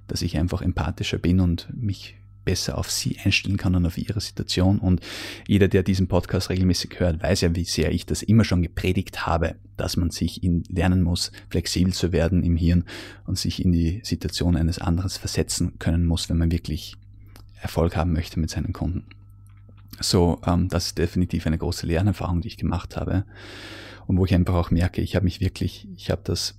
dass 0.08 0.22
ich 0.22 0.36
einfach 0.36 0.62
empathischer 0.62 1.18
bin 1.18 1.38
und 1.38 1.68
mich 1.72 2.16
besser 2.50 2.76
auf 2.78 2.90
sie 2.90 3.16
einstellen 3.22 3.56
kann 3.58 3.76
und 3.76 3.86
auf 3.86 3.96
ihre 3.96 4.20
Situation. 4.20 4.80
Und 4.80 5.00
jeder, 5.46 5.68
der 5.68 5.84
diesen 5.84 6.08
Podcast 6.08 6.50
regelmäßig 6.50 6.98
hört, 6.98 7.22
weiß 7.22 7.42
ja, 7.42 7.54
wie 7.54 7.62
sehr 7.62 7.92
ich 7.92 8.06
das 8.06 8.22
immer 8.22 8.42
schon 8.42 8.60
gepredigt 8.60 9.24
habe, 9.24 9.54
dass 9.76 9.96
man 9.96 10.10
sich 10.10 10.42
in, 10.42 10.64
lernen 10.68 11.02
muss, 11.02 11.30
flexibel 11.48 11.92
zu 11.92 12.10
werden 12.10 12.42
im 12.42 12.56
Hirn 12.56 12.86
und 13.24 13.38
sich 13.38 13.64
in 13.64 13.70
die 13.70 14.00
Situation 14.02 14.56
eines 14.56 14.80
anderen 14.80 15.10
versetzen 15.10 15.78
können 15.78 16.06
muss, 16.06 16.28
wenn 16.28 16.38
man 16.38 16.50
wirklich 16.50 16.96
Erfolg 17.62 17.94
haben 17.94 18.12
möchte 18.14 18.40
mit 18.40 18.50
seinen 18.50 18.72
Kunden. 18.72 19.04
So, 20.00 20.40
ähm, 20.44 20.68
das 20.68 20.86
ist 20.86 20.98
definitiv 20.98 21.46
eine 21.46 21.58
große 21.58 21.86
Lernerfahrung, 21.86 22.40
die 22.40 22.48
ich 22.48 22.56
gemacht 22.56 22.96
habe 22.96 23.26
und 24.08 24.18
wo 24.18 24.24
ich 24.24 24.34
einfach 24.34 24.54
auch 24.54 24.72
merke, 24.72 25.02
ich 25.02 25.14
habe 25.14 25.24
mich 25.24 25.40
wirklich, 25.40 25.86
ich 25.94 26.10
habe 26.10 26.22
das 26.24 26.56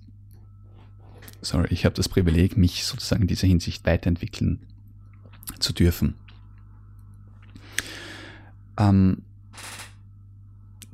sorry, 1.42 1.68
ich 1.70 1.84
habe 1.84 1.96
das 1.96 2.08
Privileg, 2.08 2.56
mich 2.56 2.86
sozusagen 2.86 3.24
in 3.24 3.28
dieser 3.28 3.48
Hinsicht 3.48 3.86
weiterentwickeln 3.86 4.71
zu 5.62 5.74
dürfen. 5.74 6.16
Ähm, 8.78 9.24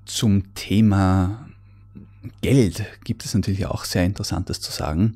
zum 0.06 0.54
Thema 0.54 1.48
Geld 2.42 2.86
gibt 3.04 3.26
es 3.26 3.34
natürlich 3.34 3.66
auch 3.66 3.86
sehr 3.86 4.06
Interessantes 4.06 4.62
zu 4.62 4.72
sagen. 4.72 5.16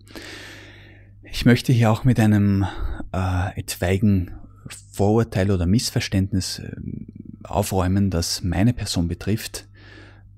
Ich 1.24 1.46
möchte 1.46 1.72
hier 1.72 1.92
auch 1.92 2.04
mit 2.04 2.20
einem 2.20 2.66
äh, 3.14 3.60
etwaigen 3.60 4.32
Vorurteil 4.92 5.52
oder 5.52 5.66
Missverständnis 5.66 6.60
äh, 6.60 6.76
aufräumen, 7.44 8.10
das 8.10 8.44
meine 8.44 8.74
Person 8.74 9.08
betrifft. 9.08 9.68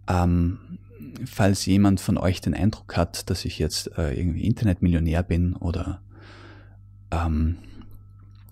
Ähm, 0.07 0.59
falls 1.25 1.65
jemand 1.65 1.99
von 1.99 2.17
euch 2.17 2.41
den 2.41 2.53
Eindruck 2.53 2.97
hat, 2.97 3.29
dass 3.29 3.45
ich 3.45 3.59
jetzt 3.59 3.97
äh, 3.97 4.13
irgendwie 4.13 4.45
Internetmillionär 4.45 5.23
bin 5.23 5.55
oder 5.55 6.01
ähm, 7.11 7.57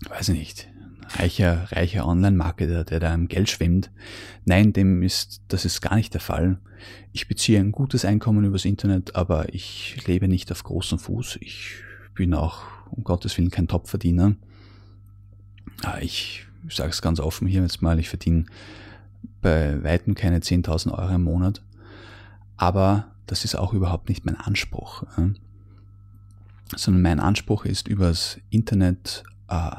weiß 0.08 0.30
ich 0.30 0.38
nicht, 0.38 0.68
reicher, 1.16 1.68
reicher 1.72 2.06
Online-Marketer, 2.06 2.84
der 2.84 3.00
da 3.00 3.14
im 3.14 3.28
Geld 3.28 3.50
schwimmt. 3.50 3.90
Nein, 4.44 4.72
dem 4.72 5.02
ist, 5.02 5.42
das 5.48 5.64
ist 5.64 5.80
gar 5.80 5.94
nicht 5.94 6.14
der 6.14 6.20
Fall. 6.20 6.58
Ich 7.12 7.28
beziehe 7.28 7.60
ein 7.60 7.72
gutes 7.72 8.04
Einkommen 8.04 8.44
übers 8.44 8.64
Internet, 8.64 9.14
aber 9.14 9.54
ich 9.54 10.04
lebe 10.06 10.28
nicht 10.28 10.50
auf 10.50 10.64
großem 10.64 10.98
Fuß. 10.98 11.38
Ich 11.40 11.76
bin 12.14 12.34
auch, 12.34 12.62
um 12.90 13.04
Gottes 13.04 13.36
Willen, 13.38 13.50
kein 13.50 13.68
Topverdiener. 13.68 14.34
Ich 16.00 16.46
sage 16.68 16.90
es 16.90 17.02
ganz 17.02 17.20
offen 17.20 17.46
hier 17.46 17.62
jetzt 17.62 17.82
mal, 17.82 17.98
ich 17.98 18.08
verdiene 18.08 18.46
bei 19.40 19.82
Weitem 19.82 20.14
keine 20.14 20.38
10.000 20.38 20.92
Euro 20.92 21.14
im 21.14 21.24
Monat. 21.24 21.62
Aber 22.56 23.12
das 23.26 23.44
ist 23.44 23.54
auch 23.54 23.72
überhaupt 23.72 24.08
nicht 24.08 24.24
mein 24.24 24.36
Anspruch. 24.36 25.04
Sondern 26.74 27.02
mein 27.02 27.20
Anspruch 27.20 27.64
ist, 27.64 27.88
übers 27.88 28.40
Internet 28.50 29.24
äh, 29.48 29.70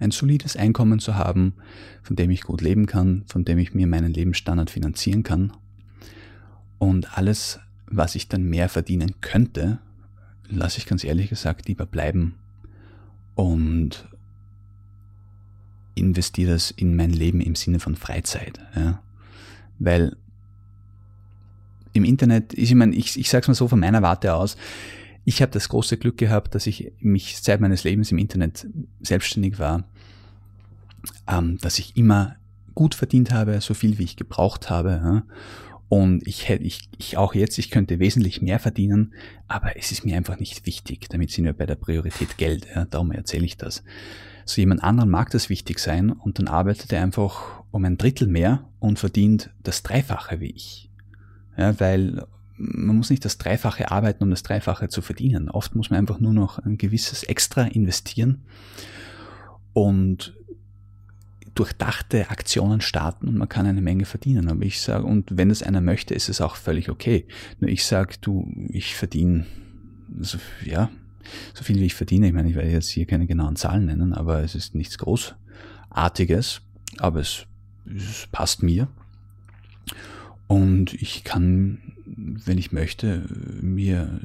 ein 0.00 0.10
solides 0.10 0.56
Einkommen 0.56 1.00
zu 1.00 1.16
haben, 1.16 1.54
von 2.02 2.16
dem 2.16 2.30
ich 2.30 2.42
gut 2.42 2.60
leben 2.60 2.86
kann, 2.86 3.24
von 3.26 3.44
dem 3.44 3.58
ich 3.58 3.74
mir 3.74 3.86
meinen 3.86 4.12
Lebensstandard 4.12 4.70
finanzieren 4.70 5.22
kann. 5.22 5.52
Und 6.78 7.18
alles, 7.18 7.58
was 7.86 8.14
ich 8.14 8.28
dann 8.28 8.44
mehr 8.44 8.68
verdienen 8.68 9.20
könnte, 9.20 9.78
lasse 10.48 10.78
ich 10.78 10.86
ganz 10.86 11.04
ehrlich 11.04 11.28
gesagt 11.28 11.68
lieber 11.68 11.86
bleiben 11.86 12.34
und 13.34 14.08
investiere 15.94 16.52
das 16.52 16.70
in 16.70 16.96
mein 16.96 17.10
Leben 17.10 17.40
im 17.40 17.56
Sinne 17.56 17.80
von 17.80 17.96
Freizeit. 17.96 18.60
Ja. 18.74 19.02
Weil 19.78 20.16
im 21.92 22.04
Internet, 22.04 22.54
ich 22.54 22.74
meine, 22.74 22.94
ich, 22.94 23.18
ich 23.18 23.28
sage 23.28 23.42
es 23.42 23.48
mal 23.48 23.54
so 23.54 23.68
von 23.68 23.80
meiner 23.80 24.02
Warte 24.02 24.34
aus, 24.34 24.56
ich 25.28 25.42
habe 25.42 25.52
das 25.52 25.68
große 25.68 25.98
Glück 25.98 26.16
gehabt, 26.16 26.54
dass 26.54 26.66
ich 26.66 26.90
mich 27.00 27.36
seit 27.36 27.60
meines 27.60 27.84
Lebens 27.84 28.10
im 28.10 28.16
Internet 28.16 28.66
selbstständig 29.02 29.58
war, 29.58 29.84
ähm, 31.30 31.58
dass 31.60 31.78
ich 31.78 31.98
immer 31.98 32.36
gut 32.74 32.94
verdient 32.94 33.30
habe, 33.30 33.60
so 33.60 33.74
viel 33.74 33.98
wie 33.98 34.04
ich 34.04 34.16
gebraucht 34.16 34.70
habe. 34.70 34.88
Ja. 34.90 35.22
Und 35.90 36.26
ich 36.26 36.48
hätte, 36.48 36.64
ich, 36.64 36.88
ich 36.96 37.18
auch 37.18 37.34
jetzt, 37.34 37.58
ich 37.58 37.70
könnte 37.70 37.98
wesentlich 37.98 38.40
mehr 38.40 38.58
verdienen, 38.58 39.12
aber 39.48 39.76
es 39.76 39.92
ist 39.92 40.06
mir 40.06 40.16
einfach 40.16 40.40
nicht 40.40 40.64
wichtig. 40.64 41.10
Damit 41.10 41.30
sind 41.30 41.44
wir 41.44 41.52
bei 41.52 41.66
der 41.66 41.76
Priorität 41.76 42.38
Geld. 42.38 42.66
Ja. 42.74 42.86
Darum 42.86 43.12
erzähle 43.12 43.44
ich 43.44 43.58
das. 43.58 43.84
So 44.46 44.62
jemand 44.62 44.82
anderen 44.82 45.10
mag 45.10 45.28
das 45.28 45.50
wichtig 45.50 45.78
sein 45.78 46.10
und 46.10 46.38
dann 46.38 46.48
arbeitet 46.48 46.90
er 46.90 47.02
einfach 47.02 47.64
um 47.70 47.84
ein 47.84 47.98
Drittel 47.98 48.28
mehr 48.28 48.66
und 48.78 48.98
verdient 48.98 49.50
das 49.62 49.82
Dreifache 49.82 50.40
wie 50.40 50.52
ich. 50.52 50.90
Ja, 51.58 51.78
weil 51.78 52.24
man 52.58 52.96
muss 52.96 53.10
nicht 53.10 53.24
das 53.24 53.38
Dreifache 53.38 53.90
arbeiten, 53.90 54.24
um 54.24 54.30
das 54.30 54.42
Dreifache 54.42 54.88
zu 54.88 55.00
verdienen. 55.00 55.48
Oft 55.48 55.74
muss 55.74 55.90
man 55.90 55.98
einfach 55.98 56.20
nur 56.20 56.32
noch 56.32 56.58
ein 56.58 56.76
gewisses 56.76 57.22
Extra 57.22 57.62
investieren 57.62 58.42
und 59.72 60.34
durchdachte 61.54 62.30
Aktionen 62.30 62.80
starten 62.80 63.28
und 63.28 63.36
man 63.36 63.48
kann 63.48 63.66
eine 63.66 63.80
Menge 63.80 64.04
verdienen. 64.04 64.48
Aber 64.48 64.62
ich 64.64 64.80
sage, 64.80 65.04
und 65.04 65.36
wenn 65.36 65.50
es 65.50 65.62
einer 65.62 65.80
möchte, 65.80 66.14
ist 66.14 66.28
es 66.28 66.40
auch 66.40 66.56
völlig 66.56 66.88
okay. 66.88 67.26
Nur 67.60 67.70
ich 67.70 67.84
sage, 67.84 68.14
du, 68.20 68.52
ich 68.68 68.94
verdiene, 68.94 69.46
so, 70.20 70.38
ja, 70.64 70.90
so 71.54 71.64
viel 71.64 71.76
wie 71.80 71.86
ich 71.86 71.94
verdiene. 71.94 72.28
Ich 72.28 72.32
meine, 72.32 72.48
ich 72.48 72.54
werde 72.54 72.70
jetzt 72.70 72.90
hier 72.90 73.06
keine 73.06 73.26
genauen 73.26 73.56
Zahlen 73.56 73.86
nennen, 73.86 74.12
aber 74.12 74.42
es 74.42 74.54
ist 74.54 74.74
nichts 74.74 74.98
Großartiges, 74.98 76.60
aber 76.98 77.20
es, 77.20 77.46
es 77.86 78.28
passt 78.30 78.62
mir. 78.62 78.88
Und 80.48 80.94
ich 80.94 81.24
kann, 81.24 81.78
wenn 82.06 82.58
ich 82.58 82.72
möchte, 82.72 83.24
mir 83.60 84.18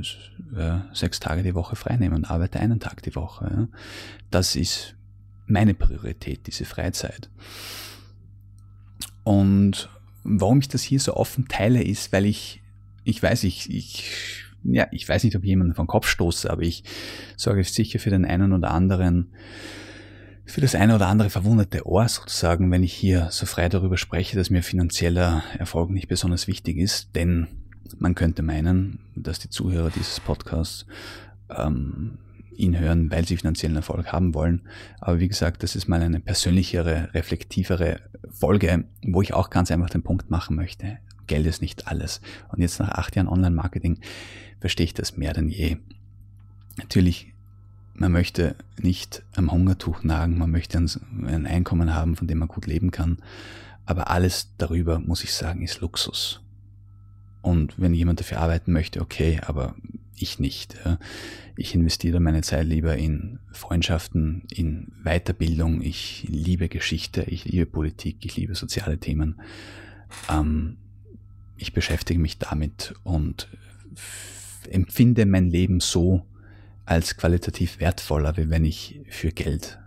äh, 0.55 0.79
sechs 0.93 1.19
Tage 1.19 1.43
die 1.43 1.53
Woche 1.53 1.75
freinehmen 1.75 2.17
und 2.17 2.31
arbeite 2.31 2.59
einen 2.59 2.79
Tag 2.79 3.03
die 3.03 3.15
Woche. 3.15 3.67
Das 4.31 4.55
ist 4.55 4.95
meine 5.45 5.73
Priorität, 5.73 6.47
diese 6.47 6.63
Freizeit. 6.63 7.29
Und 9.25 9.89
warum 10.23 10.59
ich 10.59 10.69
das 10.69 10.81
hier 10.81 11.01
so 11.01 11.15
offen 11.15 11.49
teile, 11.49 11.83
ist, 11.83 12.13
weil 12.13 12.25
ich, 12.25 12.61
ich 13.03 13.21
weiß, 13.21 13.43
ich, 13.43 13.69
ich, 13.69 14.09
ja, 14.63 14.87
ich 14.91 15.07
weiß 15.07 15.25
nicht, 15.25 15.35
ob 15.35 15.43
ich 15.43 15.49
jemanden 15.49 15.75
vom 15.75 15.87
Kopf 15.87 16.07
stoße, 16.07 16.49
aber 16.49 16.61
ich 16.61 16.85
sorge 17.35 17.65
sicher 17.65 17.99
für 17.99 18.09
den 18.09 18.23
einen 18.23 18.53
oder 18.53 18.71
anderen 18.71 19.33
für 20.45 20.61
das 20.61 20.75
eine 20.75 20.95
oder 20.95 21.07
andere 21.07 21.29
verwunderte 21.29 21.87
Ohr 21.87 22.07
sozusagen, 22.07 22.69
wenn 22.71 22.83
ich 22.83 22.93
hier 22.93 23.29
so 23.31 23.45
frei 23.45 23.69
darüber 23.69 23.97
spreche, 23.97 24.35
dass 24.35 24.49
mir 24.49 24.63
finanzieller 24.63 25.43
Erfolg 25.57 25.89
nicht 25.89 26.07
besonders 26.07 26.47
wichtig 26.47 26.77
ist, 26.77 27.15
denn 27.15 27.47
man 27.97 28.15
könnte 28.15 28.43
meinen, 28.43 28.99
dass 29.15 29.39
die 29.39 29.49
Zuhörer 29.49 29.89
dieses 29.89 30.19
Podcasts 30.19 30.85
ähm, 31.49 32.17
ihn 32.55 32.77
hören, 32.77 33.09
weil 33.11 33.25
sie 33.25 33.37
finanziellen 33.37 33.75
Erfolg 33.75 34.11
haben 34.11 34.33
wollen. 34.33 34.61
Aber 34.99 35.19
wie 35.19 35.27
gesagt, 35.27 35.63
das 35.63 35.75
ist 35.75 35.87
mal 35.87 36.01
eine 36.01 36.19
persönlichere, 36.19 37.13
reflektivere 37.13 38.01
Folge, 38.31 38.85
wo 39.05 39.21
ich 39.21 39.33
auch 39.33 39.49
ganz 39.49 39.71
einfach 39.71 39.89
den 39.89 40.03
Punkt 40.03 40.29
machen 40.29 40.55
möchte. 40.55 40.97
Geld 41.27 41.45
ist 41.45 41.61
nicht 41.61 41.87
alles. 41.87 42.21
Und 42.49 42.61
jetzt 42.61 42.79
nach 42.79 42.89
acht 42.89 43.15
Jahren 43.15 43.27
Online-Marketing 43.27 43.99
verstehe 44.59 44.85
ich 44.85 44.93
das 44.93 45.17
mehr 45.17 45.33
denn 45.33 45.49
je. 45.49 45.77
Natürlich 46.77 47.32
man 47.93 48.11
möchte 48.11 48.55
nicht 48.77 49.23
am 49.35 49.51
Hungertuch 49.51 50.03
nagen, 50.03 50.37
man 50.37 50.51
möchte 50.51 50.77
ein 50.77 51.45
Einkommen 51.45 51.93
haben, 51.93 52.15
von 52.15 52.27
dem 52.27 52.39
man 52.39 52.47
gut 52.47 52.65
leben 52.65 52.91
kann. 52.91 53.19
Aber 53.85 54.09
alles 54.09 54.49
darüber, 54.57 54.99
muss 54.99 55.23
ich 55.23 55.33
sagen, 55.33 55.61
ist 55.61 55.81
Luxus. 55.81 56.41
Und 57.41 57.79
wenn 57.79 57.93
jemand 57.93 58.19
dafür 58.19 58.39
arbeiten 58.39 58.71
möchte, 58.71 59.01
okay, 59.01 59.41
aber 59.45 59.75
ich 60.15 60.39
nicht. 60.39 60.77
Ich 61.55 61.75
investiere 61.75 62.19
meine 62.19 62.41
Zeit 62.41 62.65
lieber 62.65 62.95
in 62.95 63.39
Freundschaften, 63.51 64.43
in 64.51 64.91
Weiterbildung. 65.03 65.81
Ich 65.81 66.25
liebe 66.29 66.69
Geschichte, 66.69 67.23
ich 67.23 67.45
liebe 67.45 67.65
Politik, 67.65 68.17
ich 68.21 68.37
liebe 68.37 68.55
soziale 68.55 68.97
Themen. 68.97 69.41
Ähm, 70.29 70.77
ich 71.57 71.73
beschäftige 71.73 72.19
mich 72.19 72.39
damit 72.39 72.93
und 73.03 73.49
empfinde 74.69 75.25
mein 75.25 75.49
Leben 75.49 75.79
so, 75.79 76.25
als 76.85 77.17
qualitativ 77.17 77.79
wertvoller, 77.79 78.35
wie 78.37 78.49
wenn 78.49 78.65
ich 78.65 78.99
für 79.09 79.31
Geld 79.31 79.79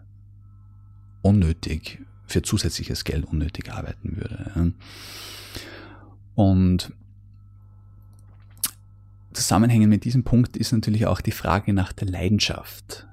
unnötig, 1.23 2.01
für 2.27 2.43
zusätzliches 2.43 3.05
Geld 3.05 3.25
unnötig 3.27 3.71
arbeiten 3.71 4.17
würde. 4.17 4.73
Und 6.35 6.93
zusammenhängend 9.33 9.91
mit 9.91 10.05
diesem 10.05 10.25
Punkt 10.25 10.57
ist 10.57 10.73
natürlich 10.73 11.07
auch 11.07 11.21
die 11.21 11.33
Frage 11.33 11.73
nach 11.73 11.93
der 11.93 12.09
Leidenschaft. 12.09 13.07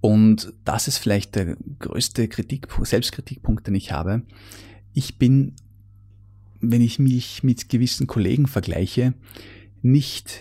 Und 0.00 0.52
das 0.64 0.88
ist 0.88 0.98
vielleicht 0.98 1.34
der 1.34 1.56
größte 1.78 2.28
Kritik, 2.28 2.68
Selbstkritikpunkt, 2.82 3.66
den 3.66 3.74
ich 3.74 3.92
habe. 3.92 4.22
Ich 4.92 5.18
bin, 5.18 5.54
wenn 6.60 6.80
ich 6.80 6.98
mich 6.98 7.42
mit 7.42 7.68
gewissen 7.68 8.06
Kollegen 8.06 8.46
vergleiche, 8.46 9.14
nicht 9.82 10.40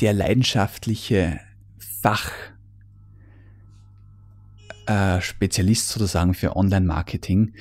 der 0.00 0.12
leidenschaftliche 0.12 1.40
Fach 1.78 2.30
äh, 4.86 5.20
sozusagen 5.20 6.34
für 6.34 6.56
Online-Marketing, 6.56 7.54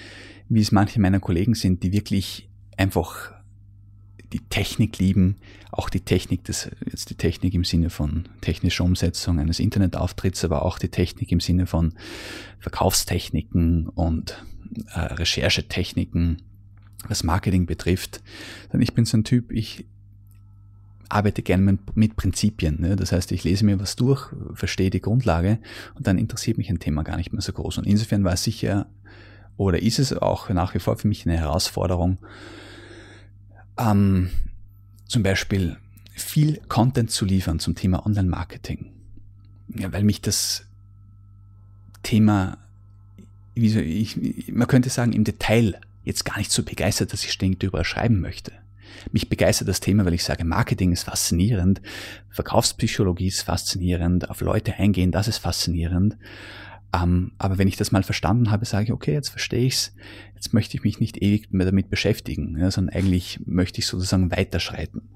wie 0.50 0.62
es 0.62 0.72
manche 0.72 1.00
meiner 1.00 1.20
Kollegen 1.20 1.56
sind, 1.56 1.84
die 1.84 1.91
wirklich 1.91 2.50
einfach 2.77 3.34
die 4.34 4.39
Technik 4.39 5.00
lieben, 5.00 5.38
auch 5.72 5.89
die 5.89 6.01
Technik 6.01 6.44
des, 6.44 6.70
jetzt 6.86 7.10
die 7.10 7.15
Technik 7.15 7.53
im 7.53 7.63
Sinne 7.63 7.89
von 7.89 8.27
technischer 8.41 8.84
Umsetzung 8.84 9.39
eines 9.39 9.60
Internetauftritts, 9.60 10.44
aber 10.44 10.63
auch 10.63 10.79
die 10.79 10.89
Technik 10.89 11.32
im 11.32 11.39
Sinne 11.39 11.65
von 11.65 11.94
Verkaufstechniken 12.60 13.88
und 13.88 14.44
äh, 14.94 15.00
Recherchetechniken, 15.00 16.41
was 17.08 17.24
Marketing 17.24 17.65
betrifft. 17.65 18.22
Denn 18.72 18.82
ich 18.82 18.94
bin 18.94 19.06
so 19.06 19.17
ein 19.17 19.24
Typ, 19.24 19.51
ich 19.51 19.86
arbeite 21.10 21.42
gerne 21.42 21.78
mit, 21.96 22.16
Prinzipien. 22.16 22.82
Ne? 22.82 22.96
Das 22.96 23.12
heißt, 23.12 23.32
ich 23.32 23.44
lese 23.44 23.66
mir 23.66 23.80
was 23.80 23.96
durch, 23.96 24.30
verstehe 24.54 24.90
die 24.90 25.02
Grundlage 25.02 25.60
und 25.96 26.08
dann 26.08 26.18
interessiert 26.18 26.58
mich 26.58 26.70
ein 26.70 26.80
Thema 26.80 27.04
gar 27.04 27.18
nicht 27.18 27.34
mehr 27.34 27.42
so 27.42 27.54
groß. 27.54 27.78
Und 27.78 27.88
insofern 27.88 28.24
war 28.24 28.34
es 28.34 28.44
sicher, 28.44 28.88
oder 29.58 29.82
ist 29.82 30.00
es 30.00 30.14
auch 30.14 30.50
nach 30.50 30.74
wie 30.74 30.80
vor 30.80 30.98
für 30.98 31.08
mich 31.08 31.26
eine 31.26 31.38
Herausforderung, 31.38 32.18
ähm, 33.78 34.30
zum 35.06 35.24
Beispiel 35.24 35.78
viel 36.14 36.60
Content 36.68 37.12
zu 37.12 37.26
liefern 37.26 37.60
zum 37.60 37.76
Thema 37.76 38.06
Online-Marketing, 38.06 38.92
ja, 39.76 39.92
weil 39.94 40.04
mich 40.04 40.22
das 40.22 40.66
Thema, 42.04 42.58
wie 43.56 43.70
soll 43.70 43.84
ich, 43.84 44.52
man 44.52 44.68
könnte 44.68 44.90
sagen, 44.90 45.14
im 45.14 45.24
Detail 45.24 45.80
jetzt 46.04 46.26
gar 46.26 46.38
nicht 46.38 46.52
so 46.52 46.64
begeistert, 46.64 47.14
dass 47.14 47.24
ich 47.24 47.32
ständig 47.32 47.60
darüber 47.60 47.84
schreiben 47.84 48.22
möchte. 48.22 48.52
Mich 49.12 49.29
begeistert 49.29 49.67
das 49.67 49.79
Thema, 49.79 50.06
weil 50.06 50.13
ich 50.13 50.24
sage, 50.24 50.46
Marketing 50.46 50.91
ist 50.91 51.03
faszinierend, 51.03 51.82
Verkaufspsychologie 52.29 53.27
ist 53.27 53.41
faszinierend, 53.41 54.29
auf 54.29 54.41
Leute 54.41 54.74
eingehen, 54.75 55.12
das 55.12 55.27
ist 55.27 55.38
faszinierend. 55.38 56.17
Ähm, 56.94 57.32
aber 57.38 57.58
wenn 57.58 57.67
ich 57.67 57.75
das 57.77 57.91
mal 57.91 58.03
verstanden 58.03 58.51
habe, 58.51 58.65
sage 58.65 58.86
ich, 58.86 58.91
okay, 58.91 59.13
jetzt 59.13 59.29
verstehe 59.29 59.65
ich's, 59.65 59.94
jetzt 60.36 60.53
möchte 60.53 60.77
ich 60.77 60.84
mich 60.84 61.00
nicht 61.00 61.22
ewig 61.22 61.51
mehr 61.51 61.65
damit 61.65 61.89
beschäftigen, 61.89 62.58
ja, 62.58 62.72
sondern 62.72 62.96
eigentlich 62.96 63.39
möchte 63.46 63.79
ich 63.79 63.88
sozusagen 63.88 64.32
weiterschreiten. 64.32 65.10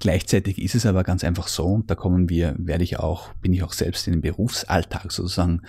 Gleichzeitig 0.00 0.60
ist 0.60 0.74
es 0.74 0.86
aber 0.86 1.04
ganz 1.04 1.24
einfach 1.24 1.46
so, 1.46 1.66
und 1.66 1.90
da 1.90 1.94
kommen 1.94 2.30
wir, 2.30 2.54
werde 2.58 2.84
ich 2.84 2.98
auch, 2.98 3.32
bin 3.34 3.52
ich 3.52 3.62
auch 3.62 3.72
selbst 3.72 4.06
in 4.06 4.14
den 4.14 4.22
Berufsalltag 4.22 5.12
sozusagen 5.12 5.60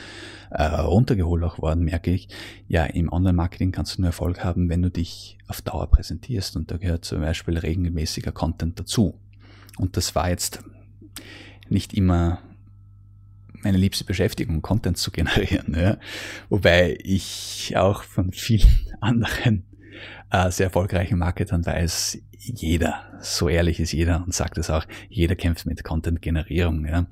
äh, 0.51 0.63
runtergeholt 0.63 1.43
auch 1.43 1.59
worden, 1.59 1.83
merke 1.83 2.11
ich, 2.11 2.29
ja, 2.67 2.85
im 2.85 3.11
Online-Marketing 3.11 3.71
kannst 3.71 3.97
du 3.97 4.01
nur 4.01 4.09
Erfolg 4.09 4.43
haben, 4.43 4.69
wenn 4.69 4.81
du 4.81 4.89
dich 4.89 5.37
auf 5.47 5.61
Dauer 5.61 5.87
präsentierst. 5.87 6.55
Und 6.55 6.71
da 6.71 6.77
gehört 6.77 7.03
zum 7.03 7.19
Beispiel 7.19 7.57
regelmäßiger 7.57 8.31
Content 8.31 8.79
dazu. 8.79 9.19
Und 9.77 9.97
das 9.97 10.15
war 10.15 10.29
jetzt 10.29 10.61
nicht 11.67 11.93
immer 11.93 12.39
meine 13.63 13.77
liebste 13.77 14.05
Beschäftigung, 14.05 14.61
Content 14.61 14.97
zu 14.97 15.11
generieren. 15.11 15.75
Ja? 15.77 15.97
Wobei 16.49 16.97
ich 17.03 17.73
auch 17.75 18.03
von 18.03 18.31
vielen 18.31 18.69
anderen 19.01 19.65
äh, 20.31 20.51
sehr 20.51 20.67
erfolgreichen 20.67 21.19
Marketern 21.19 21.65
weiß, 21.65 22.19
jeder, 22.47 23.03
so 23.21 23.49
ehrlich 23.49 23.79
ist 23.79 23.91
jeder 23.91 24.23
und 24.23 24.33
sagt 24.33 24.57
es 24.57 24.69
auch, 24.69 24.85
jeder 25.09 25.35
kämpft 25.35 25.65
mit 25.65 25.83
Content-Generierung. 25.83 26.85
Ja. 26.85 27.07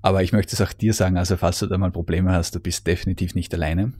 Aber 0.00 0.22
ich 0.22 0.32
möchte 0.32 0.54
es 0.54 0.60
auch 0.60 0.72
dir 0.72 0.92
sagen, 0.92 1.16
also 1.16 1.36
falls 1.36 1.58
du 1.60 1.66
da 1.66 1.78
mal 1.78 1.90
Probleme 1.90 2.32
hast, 2.32 2.54
du 2.54 2.60
bist 2.60 2.86
definitiv 2.86 3.34
nicht 3.34 3.54
alleine. 3.54 3.92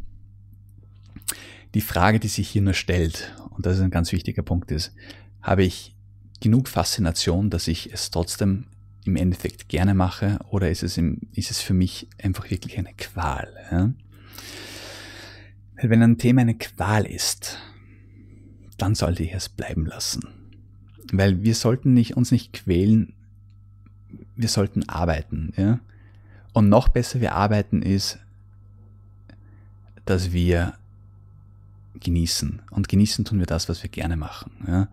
Die 1.75 1.81
Frage, 1.81 2.21
die 2.21 2.28
sich 2.28 2.49
hier 2.49 2.62
nur 2.62 2.75
stellt, 2.75 3.35
und 3.50 3.64
das 3.66 3.76
ist 3.76 3.83
ein 3.83 3.90
ganz 3.90 4.12
wichtiger 4.12 4.42
Punkt, 4.42 4.71
ist, 4.71 4.92
habe 5.40 5.62
ich 5.62 5.95
genug 6.40 6.69
Faszination, 6.69 7.50
dass 7.50 7.69
ich 7.69 7.92
es 7.92 8.11
trotzdem 8.11 8.66
im 9.04 9.16
Endeffekt 9.16 9.69
gerne 9.69 9.95
mache, 9.95 10.38
oder 10.50 10.71
ist 10.71 10.83
es, 10.83 10.99
im, 10.99 11.21
ist 11.33 11.50
es 11.50 11.61
für 11.61 11.75
mich 11.75 12.09
einfach 12.23 12.50
wirklich 12.50 12.78
eine 12.78 12.92
Qual? 12.95 13.52
Ja? 13.71 13.92
Wenn 15.76 16.02
ein 16.02 16.19
Thema 16.19 16.42
eine 16.42 16.57
Qual 16.57 17.07
ist, 17.07 17.59
dann 18.76 18.95
sollte 18.95 19.23
ich 19.23 19.33
es 19.33 19.49
bleiben 19.49 19.87
lassen. 19.87 20.42
Weil 21.12 21.42
wir 21.42 21.54
sollten 21.54 21.95
nicht, 21.95 22.16
uns 22.16 22.33
nicht 22.33 22.52
quälen, 22.54 23.12
wir 24.35 24.49
sollten 24.49 24.88
arbeiten. 24.88 25.52
Ja? 25.57 25.78
Und 26.52 26.69
noch 26.69 26.88
besser 26.88 27.21
wir 27.21 27.35
arbeiten 27.35 27.83
ist, 27.83 28.19
dass 30.07 30.33
wir 30.33 30.75
genießen. 32.00 32.62
Und 32.71 32.88
genießen 32.88 33.25
tun 33.25 33.38
wir 33.38 33.47
das, 33.47 33.69
was 33.69 33.83
wir 33.83 33.90
gerne 33.90 34.16
machen. 34.16 34.50
Ja? 34.66 34.88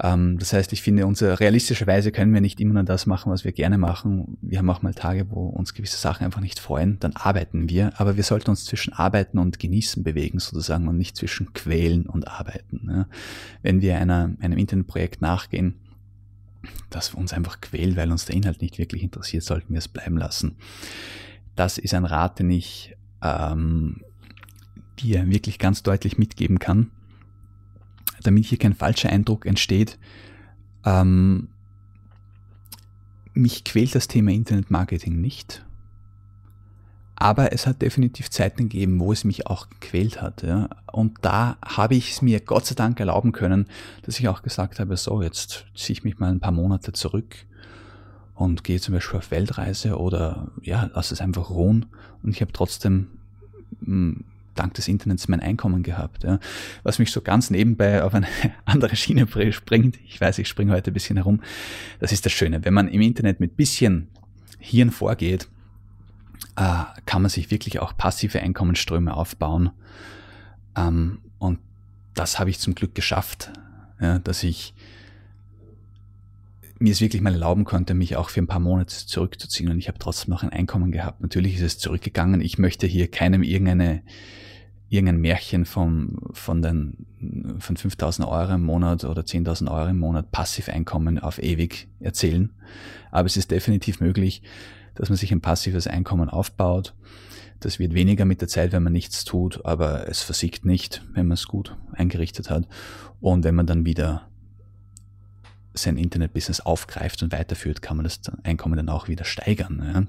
Ähm, 0.00 0.38
das 0.38 0.52
heißt, 0.52 0.72
ich 0.72 0.82
finde, 0.82 1.06
unsere, 1.06 1.40
realistischerweise 1.40 2.12
können 2.12 2.32
wir 2.32 2.40
nicht 2.40 2.60
immer 2.60 2.74
nur 2.74 2.84
das 2.84 3.06
machen, 3.06 3.32
was 3.32 3.44
wir 3.44 3.52
gerne 3.52 3.78
machen. 3.78 4.38
Wir 4.40 4.58
haben 4.58 4.70
auch 4.70 4.82
mal 4.82 4.94
Tage, 4.94 5.30
wo 5.30 5.46
uns 5.46 5.74
gewisse 5.74 5.96
Sachen 5.96 6.24
einfach 6.24 6.40
nicht 6.40 6.60
freuen, 6.60 6.98
dann 7.00 7.14
arbeiten 7.14 7.68
wir, 7.68 7.98
aber 7.98 8.16
wir 8.16 8.22
sollten 8.22 8.50
uns 8.50 8.64
zwischen 8.64 8.92
Arbeiten 8.92 9.38
und 9.38 9.58
Genießen 9.58 10.04
bewegen 10.04 10.38
sozusagen 10.38 10.86
und 10.86 10.96
nicht 10.96 11.16
zwischen 11.16 11.52
Quälen 11.52 12.06
und 12.06 12.28
Arbeiten. 12.28 12.88
Ja. 12.88 13.06
Wenn 13.62 13.80
wir 13.80 13.98
einer, 13.98 14.34
einem 14.40 14.58
Internetprojekt 14.58 15.20
nachgehen, 15.20 15.74
das 16.90 17.14
uns 17.14 17.32
einfach 17.32 17.60
quält, 17.60 17.96
weil 17.96 18.10
uns 18.10 18.24
der 18.24 18.36
Inhalt 18.36 18.62
nicht 18.62 18.78
wirklich 18.78 19.02
interessiert, 19.02 19.42
sollten 19.42 19.72
wir 19.72 19.78
es 19.78 19.88
bleiben 19.88 20.16
lassen. 20.16 20.56
Das 21.56 21.78
ist 21.78 21.94
ein 21.94 22.04
Rat, 22.04 22.38
den 22.38 22.50
ich 22.50 22.96
ähm, 23.22 24.02
dir 25.00 25.28
wirklich 25.28 25.58
ganz 25.58 25.82
deutlich 25.82 26.18
mitgeben 26.18 26.58
kann 26.58 26.90
damit 28.28 28.44
hier 28.44 28.58
kein 28.58 28.74
falscher 28.74 29.08
Eindruck 29.08 29.46
entsteht, 29.46 29.98
ähm, 30.84 31.48
mich 33.32 33.64
quält 33.64 33.94
das 33.94 34.08
Thema 34.08 34.32
Internetmarketing 34.32 35.20
nicht. 35.20 35.64
Aber 37.16 37.52
es 37.52 37.66
hat 37.66 37.82
definitiv 37.82 38.30
Zeiten 38.30 38.68
gegeben, 38.68 39.00
wo 39.00 39.12
es 39.12 39.24
mich 39.24 39.46
auch 39.46 39.68
gequält 39.70 40.22
hat. 40.22 40.42
Ja. 40.42 40.68
Und 40.92 41.18
da 41.22 41.56
habe 41.64 41.96
ich 41.96 42.12
es 42.12 42.22
mir 42.22 42.40
Gott 42.40 42.66
sei 42.66 42.74
Dank 42.74 43.00
erlauben 43.00 43.32
können, 43.32 43.66
dass 44.02 44.20
ich 44.20 44.28
auch 44.28 44.42
gesagt 44.42 44.78
habe, 44.78 44.96
so, 44.96 45.22
jetzt 45.22 45.66
ziehe 45.74 45.94
ich 45.94 46.04
mich 46.04 46.18
mal 46.18 46.30
ein 46.30 46.40
paar 46.40 46.52
Monate 46.52 46.92
zurück 46.92 47.34
und 48.34 48.62
gehe 48.62 48.80
zum 48.80 48.94
Beispiel 48.94 49.18
auf 49.18 49.32
Weltreise 49.32 49.98
oder 49.98 50.52
ja, 50.62 50.90
lass 50.94 51.10
es 51.10 51.20
einfach 51.20 51.50
ruhen. 51.50 51.86
Und 52.22 52.30
ich 52.30 52.40
habe 52.40 52.52
trotzdem 52.52 53.08
hm, 53.84 54.24
dank 54.58 54.74
des 54.74 54.88
Internets 54.88 55.28
mein 55.28 55.40
Einkommen 55.40 55.82
gehabt. 55.82 56.24
Ja. 56.24 56.38
Was 56.82 56.98
mich 56.98 57.12
so 57.12 57.20
ganz 57.20 57.50
nebenbei 57.50 58.02
auf 58.02 58.14
eine 58.14 58.26
andere 58.64 58.96
Schiene 58.96 59.26
springt, 59.52 59.98
ich 60.04 60.20
weiß, 60.20 60.38
ich 60.38 60.48
springe 60.48 60.72
heute 60.72 60.90
ein 60.90 60.94
bisschen 60.94 61.16
herum, 61.16 61.40
das 62.00 62.12
ist 62.12 62.24
das 62.26 62.32
Schöne. 62.32 62.64
Wenn 62.64 62.74
man 62.74 62.88
im 62.88 63.00
Internet 63.00 63.40
mit 63.40 63.56
bisschen 63.56 64.08
Hirn 64.58 64.90
vorgeht, 64.90 65.48
äh, 66.56 66.84
kann 67.06 67.22
man 67.22 67.30
sich 67.30 67.50
wirklich 67.50 67.78
auch 67.80 67.96
passive 67.96 68.40
Einkommensströme 68.40 69.14
aufbauen. 69.14 69.70
Ähm, 70.76 71.20
und 71.38 71.60
das 72.14 72.38
habe 72.38 72.50
ich 72.50 72.58
zum 72.58 72.74
Glück 72.74 72.94
geschafft, 72.94 73.52
ja, 74.00 74.18
dass 74.18 74.42
ich 74.42 74.74
mir 76.80 76.92
es 76.92 77.00
wirklich 77.00 77.22
mal 77.22 77.32
erlauben 77.32 77.64
konnte, 77.64 77.94
mich 77.94 78.16
auch 78.16 78.30
für 78.30 78.40
ein 78.40 78.46
paar 78.46 78.60
Monate 78.60 78.94
zurückzuziehen 78.94 79.70
und 79.70 79.78
ich 79.78 79.88
habe 79.88 79.98
trotzdem 79.98 80.30
noch 80.30 80.42
ein 80.42 80.50
Einkommen 80.50 80.92
gehabt. 80.92 81.20
Natürlich 81.20 81.56
ist 81.56 81.62
es 81.62 81.78
zurückgegangen. 81.78 82.40
Ich 82.40 82.58
möchte 82.58 82.86
hier 82.86 83.10
keinem 83.10 83.42
irgendeine 83.42 84.02
irgendein 84.88 85.20
Märchen 85.20 85.64
vom, 85.64 86.18
von 86.32 86.62
den, 86.62 87.06
von 87.58 87.76
5000 87.76 88.26
Euro 88.26 88.54
im 88.54 88.62
Monat 88.62 89.04
oder 89.04 89.22
10.000 89.22 89.70
Euro 89.70 89.88
im 89.88 89.98
Monat 89.98 90.30
Passiveinkommen 90.32 91.18
auf 91.18 91.42
ewig 91.42 91.88
erzählen. 92.00 92.50
Aber 93.10 93.26
es 93.26 93.36
ist 93.36 93.50
definitiv 93.50 94.00
möglich, 94.00 94.42
dass 94.94 95.10
man 95.10 95.18
sich 95.18 95.30
ein 95.32 95.40
passives 95.40 95.86
Einkommen 95.86 96.28
aufbaut. 96.28 96.94
Das 97.60 97.78
wird 97.78 97.92
weniger 97.92 98.24
mit 98.24 98.40
der 98.40 98.48
Zeit, 98.48 98.72
wenn 98.72 98.82
man 98.82 98.92
nichts 98.92 99.24
tut, 99.24 99.64
aber 99.64 100.08
es 100.08 100.22
versiegt 100.22 100.64
nicht, 100.64 101.04
wenn 101.12 101.26
man 101.26 101.34
es 101.34 101.48
gut 101.48 101.76
eingerichtet 101.92 102.50
hat. 102.50 102.66
Und 103.20 103.44
wenn 103.44 103.54
man 103.54 103.66
dann 103.66 103.84
wieder 103.84 104.28
sein 105.74 105.96
Internetbusiness 105.96 106.60
aufgreift 106.60 107.22
und 107.22 107.32
weiterführt, 107.32 107.82
kann 107.82 107.96
man 107.96 108.04
das 108.04 108.20
Einkommen 108.42 108.76
dann 108.76 108.88
auch 108.88 109.08
wieder 109.08 109.24
steigern. 109.24 109.82
Ja. 109.92 110.02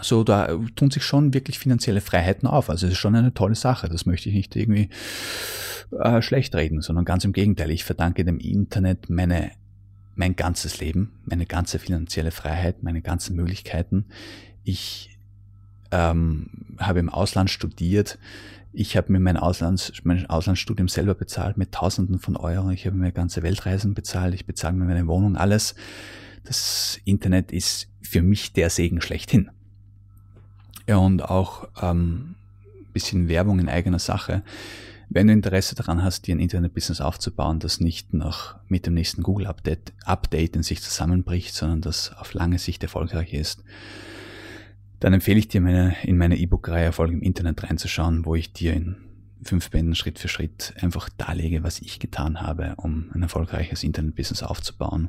So, 0.00 0.22
da 0.22 0.56
tun 0.76 0.90
sich 0.90 1.02
schon 1.02 1.34
wirklich 1.34 1.58
finanzielle 1.58 2.00
Freiheiten 2.00 2.46
auf. 2.46 2.70
Also 2.70 2.86
es 2.86 2.92
ist 2.92 2.98
schon 2.98 3.16
eine 3.16 3.34
tolle 3.34 3.54
Sache. 3.54 3.88
Das 3.88 4.06
möchte 4.06 4.28
ich 4.28 4.34
nicht 4.34 4.54
irgendwie 4.54 4.90
äh, 5.90 6.22
schlecht 6.22 6.54
reden, 6.54 6.82
sondern 6.82 7.04
ganz 7.04 7.24
im 7.24 7.32
Gegenteil. 7.32 7.70
Ich 7.70 7.84
verdanke 7.84 8.24
dem 8.24 8.38
Internet 8.38 9.10
meine, 9.10 9.50
mein 10.14 10.36
ganzes 10.36 10.80
Leben, 10.80 11.12
meine 11.24 11.46
ganze 11.46 11.78
finanzielle 11.78 12.30
Freiheit, 12.30 12.82
meine 12.82 13.02
ganzen 13.02 13.34
Möglichkeiten. 13.36 14.06
Ich 14.64 15.18
ähm, 15.90 16.50
habe 16.78 17.00
im 17.00 17.08
Ausland 17.08 17.50
studiert. 17.50 18.18
Ich 18.72 18.96
habe 18.96 19.10
mir 19.10 19.20
mein, 19.20 19.36
Auslands, 19.36 19.92
mein 20.04 20.28
Auslandsstudium 20.28 20.88
selber 20.88 21.14
bezahlt 21.14 21.56
mit 21.56 21.72
Tausenden 21.72 22.18
von 22.18 22.36
Euro. 22.36 22.70
Ich 22.70 22.86
habe 22.86 22.96
mir 22.96 23.10
ganze 23.10 23.42
Weltreisen 23.42 23.94
bezahlt. 23.94 24.34
Ich 24.34 24.46
bezahle 24.46 24.76
mir 24.76 24.84
meine 24.84 25.06
Wohnung, 25.06 25.36
alles. 25.36 25.74
Das 26.44 27.00
Internet 27.04 27.50
ist 27.50 27.88
für 28.02 28.22
mich 28.22 28.52
der 28.52 28.70
Segen 28.70 29.00
schlechthin. 29.00 29.50
Und 30.96 31.22
auch 31.22 31.68
ähm, 31.82 32.34
bisschen 32.92 33.28
Werbung 33.28 33.58
in 33.58 33.68
eigener 33.68 33.98
Sache. 33.98 34.42
Wenn 35.10 35.28
du 35.28 35.32
Interesse 35.32 35.74
daran 35.74 36.02
hast, 36.02 36.26
dir 36.26 36.34
ein 36.34 36.40
Internetbusiness 36.40 37.00
aufzubauen, 37.00 37.60
das 37.60 37.80
nicht 37.80 38.12
noch 38.12 38.56
mit 38.68 38.86
dem 38.86 38.94
nächsten 38.94 39.22
Google-Update 39.22 39.92
Update 40.04 40.56
in 40.56 40.62
sich 40.62 40.82
zusammenbricht, 40.82 41.54
sondern 41.54 41.80
das 41.80 42.12
auf 42.18 42.34
lange 42.34 42.58
Sicht 42.58 42.82
erfolgreich 42.82 43.32
ist, 43.32 43.64
dann 45.00 45.14
empfehle 45.14 45.38
ich 45.38 45.48
dir 45.48 45.60
meine, 45.60 45.96
in 46.02 46.18
meine 46.18 46.36
E-Book-Reihe 46.36 46.86
Erfolg 46.86 47.12
im 47.12 47.22
Internet 47.22 47.62
reinzuschauen, 47.62 48.26
wo 48.26 48.34
ich 48.34 48.52
dir 48.52 48.74
in 48.74 48.96
fünf 49.42 49.70
Bänden 49.70 49.94
Schritt 49.94 50.18
für 50.18 50.28
Schritt 50.28 50.74
einfach 50.80 51.08
darlege, 51.16 51.62
was 51.62 51.80
ich 51.80 52.00
getan 52.00 52.42
habe, 52.42 52.74
um 52.76 53.10
ein 53.14 53.22
erfolgreiches 53.22 53.84
Internetbusiness 53.84 54.42
aufzubauen. 54.42 55.08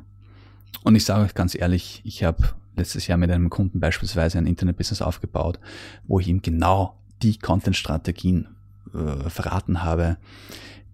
Und 0.82 0.94
ich 0.94 1.04
sage 1.04 1.24
euch 1.24 1.34
ganz 1.34 1.54
ehrlich, 1.54 2.00
ich 2.04 2.24
habe 2.24 2.54
letztes 2.76 3.06
Jahr 3.06 3.18
mit 3.18 3.30
einem 3.30 3.50
Kunden 3.50 3.80
beispielsweise 3.80 4.38
ein 4.38 4.46
Internetbusiness 4.46 5.02
aufgebaut, 5.02 5.58
wo 6.06 6.20
ich 6.20 6.28
ihm 6.28 6.42
genau 6.42 6.98
die 7.22 7.38
Content-Strategien 7.38 8.48
äh, 8.94 9.28
verraten 9.28 9.82
habe, 9.82 10.16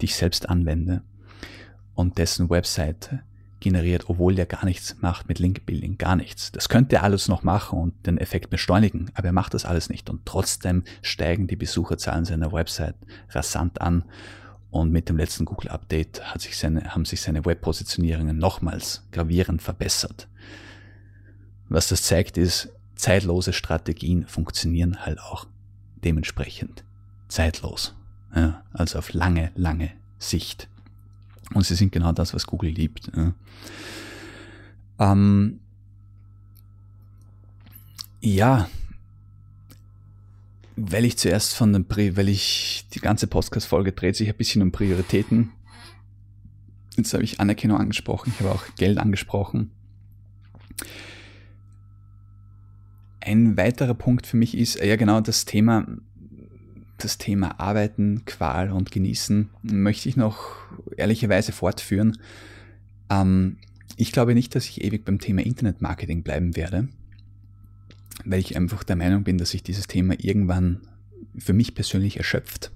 die 0.00 0.06
ich 0.06 0.16
selbst 0.16 0.48
anwende. 0.48 1.02
Und 1.94 2.18
dessen 2.18 2.50
Webseite 2.50 3.22
generiert, 3.60 4.08
obwohl 4.08 4.34
der 4.34 4.46
gar 4.46 4.64
nichts 4.64 4.96
macht 5.00 5.28
mit 5.28 5.38
Link-Building, 5.38 5.96
gar 5.96 6.16
nichts. 6.16 6.52
Das 6.52 6.68
könnte 6.68 6.96
er 6.96 7.04
alles 7.04 7.28
noch 7.28 7.42
machen 7.42 7.78
und 7.78 8.06
den 8.06 8.18
Effekt 8.18 8.50
beschleunigen, 8.50 9.10
aber 9.14 9.28
er 9.28 9.32
macht 9.32 9.54
das 9.54 9.64
alles 9.64 9.88
nicht. 9.88 10.10
Und 10.10 10.26
trotzdem 10.26 10.84
steigen 11.02 11.46
die 11.46 11.56
Besucherzahlen 11.56 12.24
seiner 12.24 12.52
Website 12.52 12.96
rasant 13.30 13.80
an 13.80 14.04
Und 14.70 14.92
mit 14.92 15.08
dem 15.08 15.16
letzten 15.16 15.44
Google-Update 15.44 16.24
haben 16.32 16.40
sich 16.40 16.58
seine 16.58 17.44
Web-Positionierungen 17.44 18.38
nochmals 18.38 19.02
gravierend 19.12 19.62
verbessert. 19.62 20.28
Was 21.68 21.88
das 21.88 22.02
zeigt, 22.02 22.36
ist, 22.36 22.68
zeitlose 22.94 23.52
Strategien 23.52 24.26
funktionieren 24.26 25.04
halt 25.04 25.20
auch 25.20 25.46
dementsprechend 26.04 26.84
zeitlos. 27.28 27.94
Ja, 28.34 28.62
also 28.72 28.98
auf 28.98 29.12
lange, 29.12 29.50
lange 29.54 29.92
Sicht. 30.18 30.68
Und 31.54 31.64
sie 31.64 31.74
sind 31.74 31.92
genau 31.92 32.12
das, 32.12 32.34
was 32.34 32.46
Google 32.46 32.70
liebt. 32.70 33.10
Ja. 33.16 33.32
Ähm, 34.98 35.60
ja, 38.20 38.68
weil 40.76 41.06
ich 41.06 41.16
zuerst 41.16 41.54
von 41.54 41.72
den, 41.72 41.86
Pri 41.86 42.16
weil 42.16 42.28
ich, 42.28 42.86
die 42.92 43.00
ganze 43.00 43.26
Podcast-Folge 43.26 43.92
dreht 43.92 44.14
sich 44.14 44.28
ein 44.28 44.36
bisschen 44.36 44.62
um 44.62 44.72
Prioritäten. 44.72 45.50
Jetzt 46.96 47.14
habe 47.14 47.24
ich 47.24 47.40
Anerkennung 47.40 47.78
angesprochen, 47.78 48.32
ich 48.34 48.40
habe 48.40 48.54
auch 48.54 48.64
Geld 48.76 48.98
angesprochen. 48.98 49.70
Ein 53.20 53.56
weiterer 53.56 53.94
Punkt 53.94 54.26
für 54.26 54.36
mich 54.36 54.56
ist, 54.56 54.78
ja 54.82 54.96
genau, 54.96 55.20
das 55.20 55.46
Thema, 55.46 55.86
das 56.98 57.18
Thema 57.18 57.58
Arbeiten, 57.58 58.24
Qual 58.24 58.70
und 58.70 58.92
Genießen 58.92 59.50
möchte 59.62 60.08
ich 60.08 60.16
noch 60.16 60.56
ehrlicherweise 60.96 61.52
fortführen. 61.52 62.18
Ähm, 63.10 63.56
ich 63.96 64.12
glaube 64.12 64.34
nicht, 64.34 64.54
dass 64.54 64.68
ich 64.68 64.84
ewig 64.84 65.04
beim 65.04 65.18
Thema 65.18 65.42
Internetmarketing 65.42 66.22
bleiben 66.22 66.54
werde 66.54 66.88
weil 68.24 68.40
ich 68.40 68.56
einfach 68.56 68.84
der 68.84 68.96
Meinung 68.96 69.24
bin, 69.24 69.38
dass 69.38 69.50
sich 69.50 69.62
dieses 69.62 69.86
Thema 69.86 70.14
irgendwann 70.18 70.80
für 71.38 71.52
mich 71.52 71.74
persönlich 71.74 72.16
erschöpft. 72.16 72.70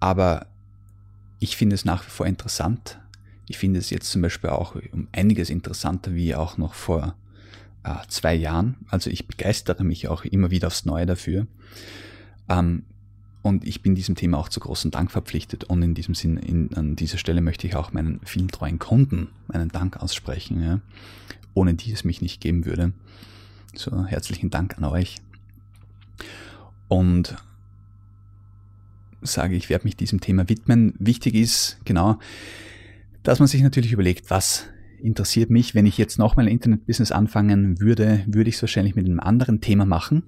Aber 0.00 0.46
ich 1.40 1.56
finde 1.56 1.74
es 1.74 1.84
nach 1.84 2.04
wie 2.06 2.10
vor 2.10 2.26
interessant. 2.26 2.98
Ich 3.48 3.58
finde 3.58 3.80
es 3.80 3.90
jetzt 3.90 4.10
zum 4.10 4.22
Beispiel 4.22 4.50
auch 4.50 4.76
um 4.92 5.08
einiges 5.12 5.50
interessanter 5.50 6.14
wie 6.14 6.34
auch 6.34 6.58
noch 6.58 6.74
vor 6.74 7.14
äh, 7.84 7.94
zwei 8.08 8.34
Jahren. 8.34 8.76
Also 8.88 9.10
ich 9.10 9.26
begeistere 9.26 9.84
mich 9.84 10.08
auch 10.08 10.24
immer 10.24 10.50
wieder 10.50 10.66
aufs 10.66 10.84
Neue 10.84 11.06
dafür. 11.06 11.46
Ähm, 12.48 12.82
und 13.42 13.66
ich 13.66 13.82
bin 13.82 13.94
diesem 13.94 14.16
Thema 14.16 14.38
auch 14.38 14.48
zu 14.48 14.60
großem 14.60 14.90
Dank 14.90 15.10
verpflichtet. 15.10 15.64
Und 15.64 15.82
in 15.82 15.94
diesem 15.94 16.14
Sinn, 16.14 16.36
in, 16.36 16.74
an 16.74 16.96
dieser 16.96 17.18
Stelle 17.18 17.40
möchte 17.40 17.66
ich 17.66 17.76
auch 17.76 17.92
meinen 17.92 18.20
vielen 18.24 18.48
treuen 18.48 18.78
Kunden 18.78 19.28
meinen 19.46 19.70
Dank 19.70 19.96
aussprechen, 19.96 20.62
ja, 20.62 20.80
ohne 21.54 21.74
die 21.74 21.92
es 21.92 22.04
mich 22.04 22.20
nicht 22.20 22.40
geben 22.40 22.66
würde. 22.66 22.92
So 23.74 24.06
herzlichen 24.06 24.50
Dank 24.50 24.78
an 24.78 24.84
euch. 24.84 25.16
Und 26.88 27.36
sage, 29.20 29.56
ich 29.56 29.68
werde 29.68 29.84
mich 29.84 29.96
diesem 29.96 30.20
Thema 30.20 30.48
widmen. 30.48 30.94
Wichtig 30.98 31.34
ist, 31.34 31.78
genau, 31.84 32.18
dass 33.22 33.40
man 33.40 33.48
sich 33.48 33.62
natürlich 33.62 33.92
überlegt, 33.92 34.30
was 34.30 34.66
interessiert 35.00 35.50
mich. 35.50 35.74
Wenn 35.74 35.86
ich 35.86 35.98
jetzt 35.98 36.18
nochmal 36.18 36.46
ein 36.46 36.52
Internet-Business 36.52 37.12
anfangen 37.12 37.80
würde, 37.80 38.24
würde 38.26 38.48
ich 38.48 38.56
es 38.56 38.62
wahrscheinlich 38.62 38.94
mit 38.94 39.06
einem 39.06 39.20
anderen 39.20 39.60
Thema 39.60 39.84
machen, 39.84 40.22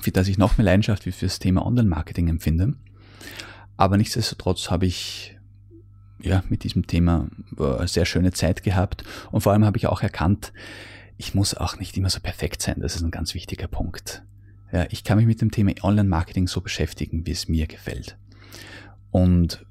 für 0.00 0.10
das 0.10 0.28
ich 0.28 0.38
noch 0.38 0.58
mehr 0.58 0.64
Leidenschaft 0.64 1.06
wie 1.06 1.12
für 1.12 1.26
das 1.26 1.38
Thema 1.38 1.66
Online-Marketing 1.66 2.28
empfinde. 2.28 2.74
Aber 3.76 3.96
nichtsdestotrotz 3.96 4.70
habe 4.70 4.86
ich 4.86 5.36
ja 6.20 6.42
mit 6.48 6.64
diesem 6.64 6.86
Thema 6.86 7.28
äh, 7.58 7.86
sehr 7.86 8.06
schöne 8.06 8.32
Zeit 8.32 8.62
gehabt 8.62 9.04
und 9.32 9.42
vor 9.42 9.52
allem 9.52 9.64
habe 9.64 9.76
ich 9.76 9.86
auch 9.86 10.02
erkannt, 10.02 10.52
ich 11.18 11.34
muss 11.34 11.54
auch 11.54 11.78
nicht 11.78 11.96
immer 11.96 12.10
so 12.10 12.20
perfekt 12.20 12.62
sein. 12.62 12.80
Das 12.80 12.96
ist 12.96 13.02
ein 13.02 13.10
ganz 13.10 13.34
wichtiger 13.34 13.68
Punkt. 13.68 14.22
Ja, 14.72 14.86
ich 14.90 15.04
kann 15.04 15.16
mich 15.16 15.26
mit 15.26 15.40
dem 15.40 15.50
Thema 15.50 15.72
Online-Marketing 15.82 16.48
so 16.48 16.60
beschäftigen, 16.60 17.26
wie 17.26 17.30
es 17.30 17.48
mir 17.48 17.66
gefällt. 17.66 18.18
Und 19.10 19.64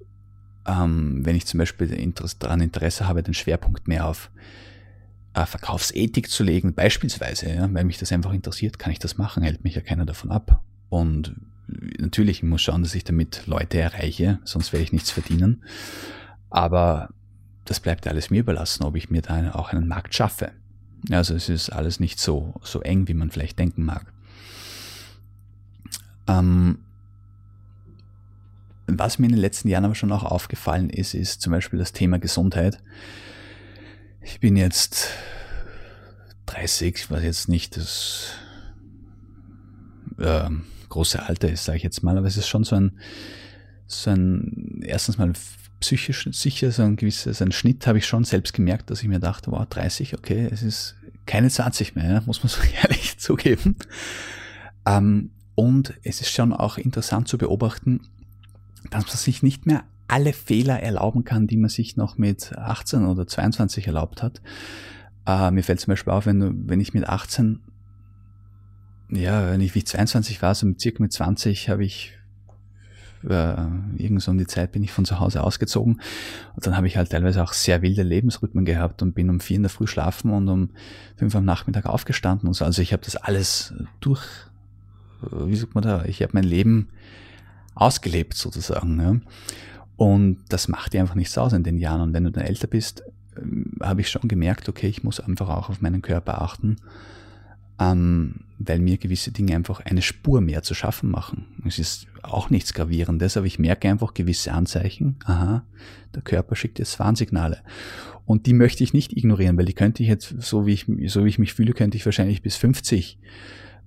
ähm, 0.65 1.25
wenn 1.25 1.35
ich 1.35 1.45
zum 1.45 1.59
Beispiel 1.59 1.91
Interesse, 1.93 2.37
daran 2.39 2.61
Interesse 2.61 3.07
habe, 3.07 3.21
den 3.21 3.33
Schwerpunkt 3.33 3.87
mehr 3.87 4.07
auf 4.07 4.31
äh, 5.33 5.45
Verkaufsethik 5.45 6.29
zu 6.29 6.43
legen, 6.43 6.73
beispielsweise, 6.73 7.53
ja, 7.53 7.71
weil 7.73 7.83
mich 7.83 7.99
das 7.99 8.11
einfach 8.11 8.33
interessiert, 8.33 8.79
kann 8.79 8.91
ich 8.91 8.99
das 8.99 9.17
machen, 9.17 9.43
hält 9.43 9.63
mich 9.63 9.75
ja 9.75 9.81
keiner 9.81 10.05
davon 10.05 10.31
ab. 10.31 10.63
Und 10.89 11.35
natürlich, 11.99 12.37
ich 12.37 12.43
muss 12.43 12.61
schauen, 12.61 12.81
dass 12.81 12.95
ich 12.95 13.03
damit 13.03 13.45
Leute 13.45 13.79
erreiche, 13.79 14.39
sonst 14.43 14.73
werde 14.73 14.83
ich 14.83 14.93
nichts 14.93 15.11
verdienen. 15.11 15.63
Aber 16.49 17.09
das 17.65 17.79
bleibt 17.79 18.07
alles 18.07 18.29
mir 18.29 18.39
überlassen, 18.39 18.83
ob 18.83 18.95
ich 18.95 19.09
mir 19.09 19.21
da 19.21 19.51
auch 19.51 19.73
einen 19.73 19.87
Markt 19.87 20.15
schaffe. 20.15 20.51
Also 21.11 21.35
es 21.35 21.49
ist 21.49 21.69
alles 21.69 21.99
nicht 21.99 22.19
so, 22.19 22.53
so 22.63 22.81
eng, 22.81 23.07
wie 23.07 23.13
man 23.13 23.29
vielleicht 23.31 23.59
denken 23.59 23.83
mag. 23.83 24.11
Ähm, 26.27 26.79
was 28.87 29.19
mir 29.19 29.27
in 29.27 29.33
den 29.33 29.41
letzten 29.41 29.67
Jahren 29.67 29.85
aber 29.85 29.95
schon 29.95 30.11
auch 30.11 30.23
aufgefallen 30.23 30.89
ist, 30.89 31.13
ist 31.13 31.41
zum 31.41 31.51
Beispiel 31.51 31.79
das 31.79 31.93
Thema 31.93 32.19
Gesundheit. 32.19 32.79
Ich 34.21 34.39
bin 34.39 34.57
jetzt 34.57 35.09
30, 36.47 37.09
was 37.11 37.23
jetzt 37.23 37.49
nicht 37.49 37.77
das 37.77 38.33
äh, 40.17 40.49
große 40.89 41.21
Alter 41.21 41.51
ist, 41.51 41.65
sage 41.65 41.77
ich 41.77 41.83
jetzt 41.83 42.03
mal, 42.03 42.17
aber 42.17 42.27
es 42.27 42.37
ist 42.37 42.47
schon 42.47 42.63
so 42.63 42.75
ein, 42.75 42.99
so 43.87 44.11
ein 44.11 44.81
erstens 44.83 45.17
mal 45.17 45.33
psychisch 45.85 46.27
sicher, 46.31 46.71
so 46.71 46.81
ein 46.81 46.95
gewisser 46.95 47.33
so 47.33 47.45
ein 47.45 47.51
Schnitt 47.51 47.85
habe 47.85 47.99
ich 47.99 48.07
schon 48.07 48.23
selbst 48.23 48.53
gemerkt, 48.53 48.89
dass 48.89 49.03
ich 49.03 49.07
mir 49.07 49.19
dachte, 49.19 49.51
wow, 49.51 49.65
30, 49.67 50.15
okay, 50.15 50.49
es 50.51 50.63
ist 50.63 50.95
keine 51.27 51.49
20 51.49 51.95
mehr, 51.95 52.23
muss 52.25 52.43
man 52.43 52.49
so 52.49 52.61
ehrlich 52.81 53.19
zugeben. 53.19 53.75
Ähm, 54.85 55.29
und 55.53 55.93
es 56.03 56.21
ist 56.21 56.31
schon 56.31 56.53
auch 56.53 56.77
interessant 56.77 57.27
zu 57.27 57.37
beobachten, 57.37 58.01
dass 58.89 59.05
man 59.05 59.15
sich 59.15 59.43
nicht 59.43 59.65
mehr 59.65 59.83
alle 60.07 60.33
Fehler 60.33 60.79
erlauben 60.81 61.23
kann, 61.23 61.47
die 61.47 61.57
man 61.57 61.69
sich 61.69 61.97
noch 61.97 62.17
mit 62.17 62.55
18 62.57 63.05
oder 63.05 63.27
22 63.27 63.87
erlaubt 63.87 64.23
hat. 64.23 64.41
Äh, 65.27 65.51
mir 65.51 65.63
fällt 65.63 65.79
zum 65.79 65.91
Beispiel 65.91 66.13
auf, 66.13 66.25
wenn, 66.25 66.67
wenn 66.67 66.79
ich 66.79 66.93
mit 66.93 67.07
18, 67.07 67.59
ja, 69.09 69.51
wenn 69.51 69.61
ich 69.61 69.75
wie 69.75 69.83
22 69.83 70.41
war, 70.41 70.55
so 70.55 70.67
circa 70.79 71.01
mit 71.01 71.13
20 71.13 71.69
habe 71.69 71.85
ich 71.85 72.17
äh, 73.29 73.55
irgend 73.97 74.27
um 74.27 74.37
die 74.37 74.47
Zeit 74.47 74.71
bin 74.71 74.83
ich 74.83 74.91
von 74.91 75.05
zu 75.05 75.19
Hause 75.19 75.43
ausgezogen 75.43 76.01
und 76.55 76.65
dann 76.65 76.77
habe 76.77 76.87
ich 76.87 76.97
halt 76.97 77.11
teilweise 77.11 77.43
auch 77.43 77.53
sehr 77.53 77.81
wilde 77.81 78.03
Lebensrhythmen 78.03 78.65
gehabt 78.65 79.01
und 79.01 79.13
bin 79.13 79.29
um 79.29 79.39
vier 79.39 79.57
in 79.57 79.63
der 79.63 79.69
Früh 79.69 79.87
schlafen 79.87 80.31
und 80.31 80.47
um 80.49 80.69
fünf 81.15 81.35
am 81.35 81.45
Nachmittag 81.45 81.85
aufgestanden 81.85 82.47
und 82.47 82.53
so. 82.53 82.65
Also 82.65 82.81
ich 82.81 82.93
habe 82.93 83.03
das 83.03 83.15
alles 83.15 83.73
durch, 83.99 84.23
äh, 85.23 85.47
wie 85.47 85.55
sagt 85.55 85.75
man 85.75 85.83
da, 85.83 86.05
ich 86.05 86.21
habe 86.21 86.31
mein 86.33 86.43
Leben 86.43 86.89
ausgelebt 87.75 88.33
sozusagen. 88.33 88.99
Ja. 88.99 89.15
Und 89.97 90.39
das 90.49 90.67
macht 90.67 90.93
dir 90.93 91.01
einfach 91.01 91.15
nichts 91.15 91.37
aus 91.37 91.53
in 91.53 91.63
den 91.63 91.77
Jahren. 91.77 92.01
Und 92.01 92.13
wenn 92.13 92.23
du 92.23 92.31
dann 92.31 92.45
älter 92.45 92.67
bist, 92.67 93.03
äh, 93.35 93.85
habe 93.85 94.01
ich 94.01 94.09
schon 94.09 94.27
gemerkt, 94.27 94.69
okay, 94.69 94.87
ich 94.87 95.03
muss 95.03 95.19
einfach 95.19 95.49
auch 95.49 95.69
auf 95.69 95.81
meinen 95.81 96.01
Körper 96.01 96.41
achten 96.41 96.77
ähm, 97.79 98.41
weil 98.57 98.79
mir 98.79 98.97
gewisse 98.97 99.31
Dinge 99.31 99.55
einfach 99.55 99.81
eine 99.81 100.01
Spur 100.01 100.41
mehr 100.41 100.63
zu 100.63 100.73
schaffen 100.73 101.09
machen. 101.11 101.45
Es 101.65 101.77
ist 101.79 102.07
auch 102.21 102.49
nichts 102.49 102.73
Gravierendes, 102.73 103.37
aber 103.37 103.45
ich 103.45 103.59
merke 103.59 103.89
einfach 103.89 104.13
gewisse 104.13 104.53
Anzeichen. 104.53 105.17
Aha, 105.25 105.63
der 106.13 106.21
Körper 106.21 106.55
schickt 106.55 106.79
jetzt 106.79 106.99
Warnsignale. 106.99 107.59
Und 108.25 108.47
die 108.47 108.53
möchte 108.53 108.83
ich 108.83 108.93
nicht 108.93 109.15
ignorieren, 109.15 109.57
weil 109.57 109.65
die 109.65 109.73
könnte 109.73 110.01
ich 110.01 110.09
jetzt, 110.09 110.35
so 110.39 110.65
wie 110.65 110.73
ich, 110.73 110.85
so 111.11 111.25
wie 111.25 111.29
ich 111.29 111.39
mich 111.39 111.53
fühle, 111.53 111.73
könnte 111.73 111.97
ich 111.97 112.05
wahrscheinlich 112.05 112.41
bis 112.41 112.55
50 112.55 113.19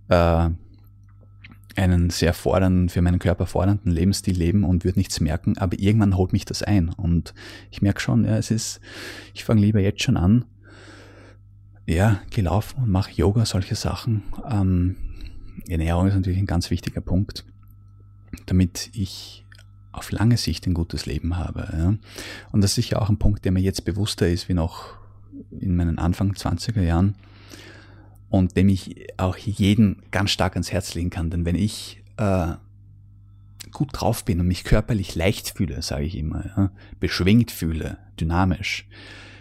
äh, 0.09 0.51
einen 1.77 2.11
sehr 2.11 2.35
fordernden, 2.35 2.89
für 2.89 3.03
meinen 3.03 3.19
Körper 3.19 3.47
fordernden 3.47 3.93
Lebensstil 3.93 4.37
leben 4.37 4.65
und 4.65 4.85
würde 4.85 4.99
nichts 4.99 5.21
merken, 5.21 5.57
aber 5.59 5.79
irgendwann 5.79 6.17
holt 6.17 6.33
mich 6.33 6.45
das 6.45 6.63
ein. 6.63 6.91
Und 6.91 7.35
ich 7.71 7.83
merke 7.83 8.01
schon, 8.01 8.25
ja, 8.25 8.37
es 8.37 8.51
ist, 8.51 8.81
ich 9.35 9.45
fange 9.45 9.61
lieber 9.61 9.81
jetzt 9.81 10.03
schon 10.03 10.17
an, 10.17 10.45
ja, 11.89 12.21
gelaufen 12.31 12.83
und 12.83 12.91
mache 12.91 13.13
Yoga, 13.13 13.47
solche 13.47 13.75
Sachen. 13.75 14.23
Ähm, 14.49 14.97
Ernährung 15.69 16.07
ist 16.07 16.15
natürlich 16.15 16.39
ein 16.39 16.47
ganz 16.47 16.71
wichtiger 16.71 17.01
Punkt, 17.01 17.45
damit 18.47 18.91
ich 18.93 19.47
auf 19.93 20.11
lange 20.11 20.37
Sicht 20.37 20.67
ein 20.67 20.75
gutes 20.75 21.07
Leben 21.07 21.39
habe. 21.39 21.69
Ja. 21.73 21.95
Und 22.53 22.61
das 22.61 22.73
ist 22.73 22.75
sicher 22.77 23.01
auch 23.01 23.09
ein 23.09 23.19
Punkt, 23.19 23.45
der 23.45 23.53
mir 23.53 23.61
jetzt 23.61 23.87
bewusster 23.87 24.29
ist 24.29 24.49
wie 24.51 24.55
noch 24.55 24.97
in 25.51 25.77
meinen 25.77 25.99
Anfang 25.99 26.33
20er 26.33 26.83
Jahren 26.83 27.15
und 28.29 28.55
dem 28.57 28.69
ich 28.69 29.07
auch 29.17 29.39
jeden 29.39 30.03
ganz 30.11 30.31
stark 30.31 30.55
ans 30.55 30.71
Herz 30.71 30.95
legen 30.95 31.09
kann. 31.09 31.31
Denn 31.31 31.47
wenn 31.47 31.57
ich 31.57 32.03
äh, 32.19 32.49
gut 33.73 33.89
drauf 33.93 34.27
bin 34.27 34.41
und 34.41 34.47
mich 34.47 34.65
körperlich 34.65 35.15
leicht 35.15 35.57
fühle, 35.57 35.81
sage 35.81 36.05
ich 36.05 36.19
immer, 36.19 36.45
ja, 36.55 36.71
beschwingt 37.01 37.51
fühle, 37.51 37.97
dynamisch, 38.21 38.87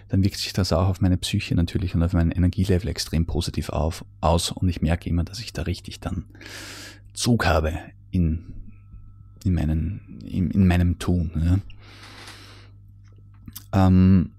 dann 0.09 0.23
wirkt 0.23 0.37
sich 0.37 0.53
das 0.53 0.71
auch 0.71 0.87
auf 0.87 1.01
meine 1.01 1.17
Psyche 1.17 1.55
natürlich 1.55 1.95
und 1.95 2.03
auf 2.03 2.13
mein 2.13 2.31
Energielevel 2.31 2.89
extrem 2.89 3.25
positiv 3.25 3.69
auf, 3.69 4.05
aus 4.21 4.51
und 4.51 4.69
ich 4.69 4.81
merke 4.81 5.09
immer, 5.09 5.23
dass 5.23 5.39
ich 5.39 5.53
da 5.53 5.63
richtig 5.63 5.99
dann 5.99 6.25
Zug 7.13 7.45
habe 7.45 7.77
in, 8.11 8.53
in, 9.43 9.53
meinen, 9.53 10.19
in, 10.25 10.51
in 10.51 10.67
meinem 10.67 10.99
Tun. 10.99 11.61
Ja. 13.73 13.87
Ähm, 13.87 14.31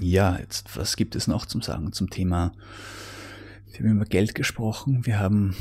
ja, 0.00 0.38
jetzt, 0.38 0.76
was 0.76 0.96
gibt 0.96 1.16
es 1.16 1.26
noch 1.26 1.46
zum 1.46 1.62
Sagen 1.62 1.92
zum 1.92 2.10
Thema? 2.10 2.52
Wir 3.70 3.80
haben 3.80 3.96
über 3.96 4.04
Geld 4.04 4.34
gesprochen. 4.34 5.06
Wir 5.06 5.18
haben, 5.18 5.56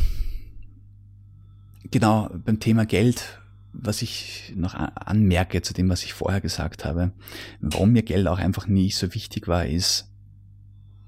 genau, 1.91 2.29
beim 2.45 2.59
Thema 2.59 2.85
Geld 2.85 3.39
was 3.81 4.01
ich 4.01 4.53
noch 4.55 4.73
anmerke 4.73 5.61
zu 5.61 5.73
dem, 5.73 5.89
was 5.89 6.03
ich 6.03 6.13
vorher 6.13 6.41
gesagt 6.41 6.85
habe, 6.85 7.11
warum 7.59 7.91
mir 7.91 8.03
Geld 8.03 8.27
auch 8.27 8.39
einfach 8.39 8.67
nie 8.67 8.91
so 8.91 9.13
wichtig 9.13 9.47
war, 9.47 9.65
ist, 9.65 10.09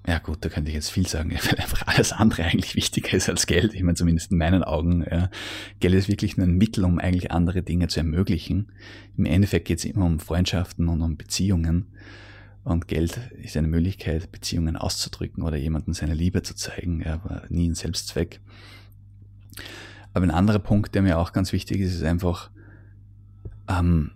ja 0.07 0.19
gut, 0.19 0.37
da 0.41 0.49
könnte 0.49 0.69
ich 0.69 0.75
jetzt 0.75 0.89
viel 0.89 1.05
sagen, 1.05 1.31
weil 1.43 1.59
einfach 1.59 1.85
alles 1.85 2.13
andere 2.13 2.43
eigentlich 2.43 2.75
wichtiger 2.75 3.13
ist 3.13 3.29
als 3.29 3.45
Geld. 3.45 3.73
Ich 3.73 3.83
meine, 3.83 3.95
zumindest 3.95 4.31
in 4.31 4.37
meinen 4.37 4.63
Augen. 4.63 5.05
Ja. 5.09 5.29
Geld 5.79 5.93
ist 5.93 6.07
wirklich 6.07 6.37
nur 6.37 6.47
ein 6.47 6.57
Mittel, 6.57 6.85
um 6.85 6.97
eigentlich 6.97 7.31
andere 7.31 7.61
Dinge 7.61 7.89
zu 7.89 7.99
ermöglichen. 7.99 8.71
Im 9.17 9.25
Endeffekt 9.25 9.67
geht 9.67 9.79
es 9.79 9.85
immer 9.85 10.05
um 10.05 10.19
Freundschaften 10.19 10.87
und 10.87 11.01
um 11.01 11.17
Beziehungen. 11.17 11.87
Und 12.63 12.87
Geld 12.87 13.19
ist 13.41 13.55
eine 13.57 13.67
Möglichkeit, 13.67 14.31
Beziehungen 14.31 14.75
auszudrücken 14.75 15.43
oder 15.43 15.57
jemandem 15.57 15.93
seine 15.93 16.13
Liebe 16.13 16.41
zu 16.41 16.53
zeigen, 16.53 17.05
aber 17.05 17.43
nie 17.49 17.69
ein 17.69 17.75
Selbstzweck. 17.75 18.41
Aber 20.13 20.25
ein 20.25 20.31
anderer 20.31 20.59
Punkt, 20.59 20.95
der 20.95 21.01
mir 21.01 21.17
auch 21.17 21.31
ganz 21.31 21.53
wichtig 21.53 21.79
ist, 21.79 21.93
ist 21.93 22.03
einfach, 22.03 22.49
ähm, 23.67 24.11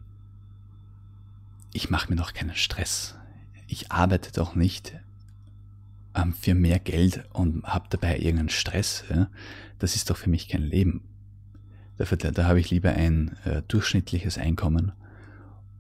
ich 1.74 1.90
mache 1.90 2.10
mir 2.10 2.18
doch 2.18 2.34
keinen 2.34 2.56
Stress. 2.56 3.16
Ich 3.68 3.92
arbeite 3.92 4.32
doch 4.32 4.56
nicht 4.56 4.94
ähm, 6.16 6.34
für 6.34 6.54
mehr 6.54 6.80
Geld 6.80 7.24
und 7.34 7.64
habe 7.64 7.86
dabei 7.90 8.18
irgendeinen 8.18 8.50
Stress, 8.50 9.04
ja, 9.10 9.30
das 9.80 9.96
ist 9.96 10.10
doch 10.10 10.18
für 10.18 10.30
mich 10.30 10.50
kein 10.50 10.64
Leben. 10.64 11.02
Dafür, 11.98 12.18
da, 12.18 12.32
da 12.32 12.46
habe 12.46 12.60
ich 12.60 12.70
lieber 12.70 12.92
ein 12.92 13.38
äh, 13.46 13.62
durchschnittliches 13.68 14.38
Einkommen 14.38 14.92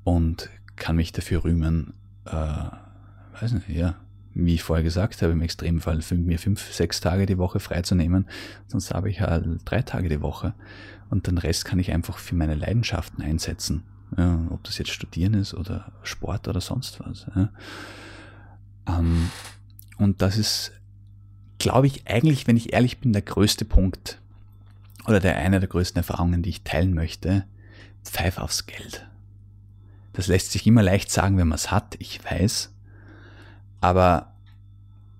und 0.03 0.49
kann 0.75 0.95
mich 0.95 1.11
dafür 1.11 1.43
rühmen, 1.43 1.93
äh, 2.25 2.31
weiß 2.31 3.53
nicht, 3.53 3.69
ja, 3.69 3.95
wie 4.33 4.55
ich 4.55 4.63
vorher 4.63 4.83
gesagt 4.83 5.21
habe, 5.21 5.33
im 5.33 5.41
Extremfall 5.41 6.01
für 6.01 6.15
mir 6.15 6.39
fünf, 6.39 6.71
sechs 6.73 7.01
Tage 7.01 7.25
die 7.25 7.37
Woche 7.37 7.59
freizunehmen, 7.59 8.27
sonst 8.67 8.93
habe 8.93 9.09
ich 9.09 9.21
halt 9.21 9.45
drei 9.65 9.81
Tage 9.81 10.09
die 10.09 10.21
Woche 10.21 10.53
und 11.09 11.27
den 11.27 11.37
Rest 11.37 11.65
kann 11.65 11.79
ich 11.79 11.91
einfach 11.91 12.17
für 12.17 12.35
meine 12.35 12.55
Leidenschaften 12.55 13.21
einsetzen. 13.21 13.83
Ja, 14.17 14.39
ob 14.49 14.63
das 14.63 14.77
jetzt 14.77 14.91
Studieren 14.91 15.33
ist 15.33 15.53
oder 15.53 15.93
Sport 16.03 16.47
oder 16.47 16.59
sonst 16.59 16.99
was. 16.99 17.27
Ja. 17.35 17.49
Ähm, 18.87 19.29
und 19.97 20.21
das 20.21 20.37
ist, 20.37 20.73
glaube 21.59 21.87
ich, 21.87 22.07
eigentlich, 22.07 22.47
wenn 22.47 22.57
ich 22.57 22.73
ehrlich 22.73 22.99
bin, 22.99 23.13
der 23.13 23.21
größte 23.21 23.65
Punkt 23.65 24.19
oder 25.07 25.19
der 25.19 25.37
eine 25.37 25.59
der 25.59 25.69
größten 25.69 25.99
Erfahrungen, 25.99 26.41
die 26.41 26.49
ich 26.49 26.63
teilen 26.63 26.93
möchte. 26.93 27.45
Pfeif 28.03 28.37
aufs 28.37 28.65
Geld. 28.65 29.07
Das 30.13 30.27
lässt 30.27 30.51
sich 30.51 30.67
immer 30.67 30.83
leicht 30.83 31.11
sagen, 31.11 31.37
wenn 31.37 31.47
man 31.47 31.55
es 31.55 31.71
hat, 31.71 31.95
ich 31.99 32.23
weiß. 32.23 32.73
Aber 33.81 34.31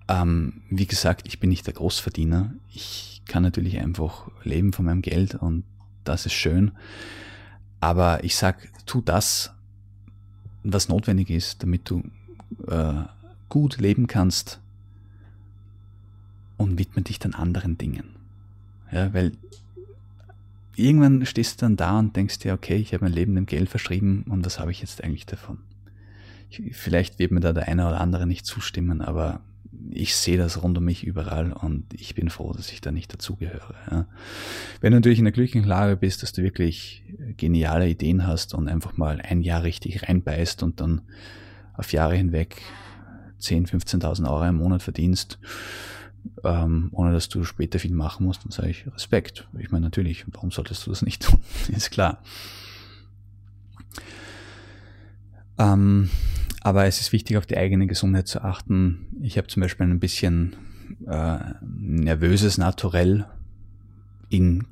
ähm, 0.08 0.62
wie 0.70 0.86
gesagt, 0.86 1.26
ich 1.26 1.40
bin 1.40 1.50
nicht 1.50 1.66
der 1.66 1.74
Großverdiener. 1.74 2.52
Ich 2.72 3.22
kann 3.26 3.42
natürlich 3.42 3.78
einfach 3.78 4.30
leben 4.44 4.72
von 4.72 4.84
meinem 4.84 5.02
Geld 5.02 5.34
und 5.34 5.64
das 6.04 6.26
ist 6.26 6.32
schön. 6.32 6.72
Aber 7.80 8.24
ich 8.24 8.36
sag, 8.36 8.68
tu 8.86 9.00
das, 9.00 9.52
was 10.62 10.88
notwendig 10.88 11.30
ist, 11.30 11.62
damit 11.62 11.90
du 11.90 12.02
äh, 12.68 13.02
gut 13.48 13.78
leben 13.78 14.06
kannst 14.06 14.60
und 16.56 16.78
widme 16.78 17.02
dich 17.02 17.18
dann 17.18 17.34
anderen 17.34 17.78
Dingen. 17.78 18.04
Ja, 18.92 19.12
weil 19.12 19.32
irgendwann 20.76 21.26
stehst 21.26 21.60
du 21.60 21.66
dann 21.66 21.76
da 21.76 21.98
und 21.98 22.14
denkst 22.14 22.38
dir, 22.38 22.54
okay, 22.54 22.76
ich 22.76 22.94
habe 22.94 23.04
mein 23.04 23.12
Leben 23.12 23.34
dem 23.34 23.46
Geld 23.46 23.68
verschrieben 23.68 24.24
und 24.28 24.44
was 24.44 24.58
habe 24.58 24.70
ich 24.70 24.80
jetzt 24.80 25.02
eigentlich 25.02 25.26
davon? 25.26 25.58
Ich, 26.60 26.76
vielleicht 26.76 27.18
wird 27.18 27.30
mir 27.30 27.40
da 27.40 27.52
der 27.52 27.68
eine 27.68 27.86
oder 27.86 28.00
andere 28.00 28.26
nicht 28.26 28.46
zustimmen, 28.46 29.00
aber 29.00 29.40
ich 29.90 30.14
sehe 30.14 30.38
das 30.38 30.62
rund 30.62 30.78
um 30.78 30.84
mich 30.84 31.04
überall 31.04 31.52
und 31.52 31.92
ich 31.94 32.14
bin 32.14 32.30
froh, 32.30 32.52
dass 32.52 32.72
ich 32.72 32.80
da 32.80 32.92
nicht 32.92 33.12
dazugehöre. 33.12 33.74
Ja. 33.90 34.06
Wenn 34.80 34.92
du 34.92 34.98
natürlich 34.98 35.18
in 35.18 35.24
der 35.24 35.32
glücklichen 35.32 35.66
Lage 35.66 35.96
bist, 35.96 36.22
dass 36.22 36.32
du 36.32 36.42
wirklich 36.42 37.04
geniale 37.36 37.88
Ideen 37.88 38.26
hast 38.26 38.54
und 38.54 38.68
einfach 38.68 38.96
mal 38.96 39.20
ein 39.20 39.42
Jahr 39.42 39.62
richtig 39.62 40.08
reinbeißt 40.08 40.62
und 40.62 40.80
dann 40.80 41.02
auf 41.74 41.92
Jahre 41.92 42.14
hinweg 42.14 42.62
10.000, 43.40 43.70
15.000 43.70 44.30
Euro 44.30 44.44
im 44.44 44.56
Monat 44.56 44.82
verdienst, 44.82 45.38
ähm, 46.44 46.88
ohne 46.92 47.12
dass 47.12 47.28
du 47.28 47.44
später 47.44 47.78
viel 47.78 47.92
machen 47.92 48.24
musst, 48.24 48.44
dann 48.44 48.52
sage 48.52 48.70
ich 48.70 48.86
Respekt. 48.86 49.48
Ich 49.58 49.70
meine, 49.70 49.84
natürlich, 49.84 50.24
warum 50.28 50.50
solltest 50.50 50.86
du 50.86 50.90
das 50.90 51.02
nicht 51.02 51.22
tun? 51.26 51.40
Ist 51.68 51.90
klar. 51.90 52.22
Ähm, 55.58 56.08
aber 56.60 56.86
es 56.86 57.00
ist 57.00 57.12
wichtig, 57.12 57.36
auf 57.36 57.46
die 57.46 57.56
eigene 57.56 57.86
Gesundheit 57.86 58.28
zu 58.28 58.42
achten. 58.42 59.06
Ich 59.20 59.38
habe 59.38 59.48
zum 59.48 59.62
Beispiel 59.62 59.86
ein 59.86 60.00
bisschen 60.00 60.56
äh, 61.06 61.38
nervöses 61.60 62.58
Naturell 62.58 63.26
in 64.28 64.66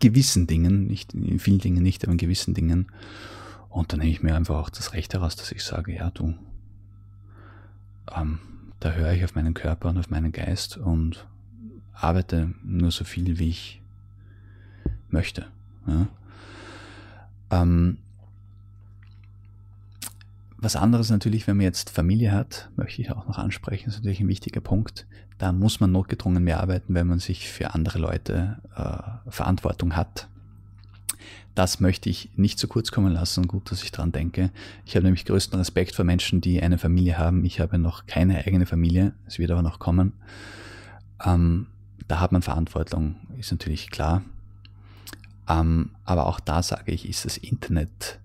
gewissen 0.00 0.46
Dingen, 0.46 0.86
nicht 0.86 1.14
in 1.14 1.38
vielen 1.38 1.58
Dingen 1.58 1.82
nicht, 1.82 2.04
aber 2.04 2.12
in 2.12 2.18
gewissen 2.18 2.54
Dingen. 2.54 2.86
Und 3.68 3.92
dann 3.92 4.00
nehme 4.00 4.10
ich 4.10 4.22
mir 4.22 4.34
einfach 4.34 4.56
auch 4.56 4.70
das 4.70 4.94
Recht 4.94 5.14
heraus, 5.14 5.36
dass 5.36 5.52
ich 5.52 5.62
sage, 5.62 5.94
ja, 5.94 6.10
du, 6.10 6.34
ähm, 8.14 8.38
da 8.80 8.92
höre 8.92 9.12
ich 9.12 9.24
auf 9.24 9.34
meinen 9.34 9.54
Körper 9.54 9.90
und 9.90 9.98
auf 9.98 10.10
meinen 10.10 10.32
Geist 10.32 10.76
und 10.76 11.26
arbeite 11.92 12.52
nur 12.64 12.90
so 12.90 13.04
viel, 13.04 13.38
wie 13.38 13.50
ich 13.50 13.82
möchte. 15.10 15.46
Ja. 15.86 16.08
Ähm, 17.50 17.98
was 20.60 20.76
anderes 20.76 21.10
natürlich, 21.10 21.46
wenn 21.46 21.56
man 21.56 21.64
jetzt 21.64 21.90
Familie 21.90 22.32
hat, 22.32 22.70
möchte 22.76 23.00
ich 23.00 23.10
auch 23.10 23.26
noch 23.26 23.38
ansprechen, 23.38 23.88
ist 23.88 23.96
natürlich 23.96 24.20
ein 24.20 24.28
wichtiger 24.28 24.60
Punkt. 24.60 25.06
Da 25.38 25.52
muss 25.52 25.80
man 25.80 25.90
notgedrungen 25.90 26.44
mehr 26.44 26.60
arbeiten, 26.60 26.94
wenn 26.94 27.06
man 27.06 27.18
sich 27.18 27.48
für 27.48 27.74
andere 27.74 27.98
Leute 27.98 28.58
äh, 28.76 29.30
Verantwortung 29.30 29.96
hat. 29.96 30.28
Das 31.54 31.80
möchte 31.80 32.10
ich 32.10 32.30
nicht 32.36 32.58
zu 32.58 32.68
kurz 32.68 32.92
kommen 32.92 33.12
lassen. 33.12 33.48
Gut, 33.48 33.70
dass 33.70 33.82
ich 33.82 33.90
dran 33.90 34.12
denke. 34.12 34.50
Ich 34.84 34.96
habe 34.96 35.04
nämlich 35.04 35.24
größten 35.24 35.58
Respekt 35.58 35.94
vor 35.94 36.04
Menschen, 36.04 36.40
die 36.40 36.62
eine 36.62 36.78
Familie 36.78 37.18
haben. 37.18 37.44
Ich 37.44 37.58
habe 37.58 37.78
noch 37.78 38.06
keine 38.06 38.46
eigene 38.46 38.66
Familie. 38.66 39.14
Es 39.26 39.38
wird 39.38 39.50
aber 39.50 39.62
noch 39.62 39.78
kommen. 39.78 40.12
Ähm, 41.24 41.66
da 42.06 42.20
hat 42.20 42.32
man 42.32 42.42
Verantwortung, 42.42 43.16
ist 43.38 43.50
natürlich 43.50 43.90
klar. 43.90 44.22
Ähm, 45.48 45.90
aber 46.04 46.26
auch 46.26 46.38
da 46.38 46.62
sage 46.62 46.92
ich, 46.92 47.08
ist 47.08 47.24
das 47.24 47.36
Internet 47.36 48.20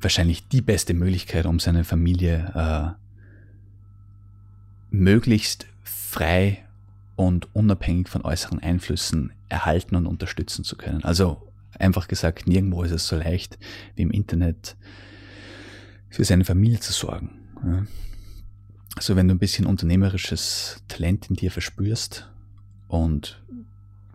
wahrscheinlich 0.00 0.48
die 0.48 0.62
beste 0.62 0.94
Möglichkeit, 0.94 1.46
um 1.46 1.58
seine 1.60 1.84
Familie 1.84 2.52
äh, 2.54 3.08
möglichst 4.90 5.66
frei 5.82 6.64
und 7.16 7.54
unabhängig 7.54 8.08
von 8.08 8.22
äußeren 8.22 8.60
Einflüssen 8.60 9.32
erhalten 9.48 9.96
und 9.96 10.06
unterstützen 10.06 10.64
zu 10.64 10.76
können. 10.76 11.02
Also 11.04 11.48
einfach 11.78 12.08
gesagt, 12.08 12.46
nirgendwo 12.46 12.82
ist 12.82 12.92
es 12.92 13.08
so 13.08 13.16
leicht 13.16 13.58
wie 13.96 14.02
im 14.02 14.10
Internet 14.10 14.76
für 16.10 16.24
seine 16.24 16.44
Familie 16.44 16.80
zu 16.80 16.92
sorgen. 16.92 17.30
Also 18.96 19.16
wenn 19.16 19.28
du 19.28 19.34
ein 19.34 19.38
bisschen 19.38 19.66
unternehmerisches 19.66 20.82
Talent 20.88 21.28
in 21.28 21.36
dir 21.36 21.50
verspürst 21.50 22.30
und 22.88 23.42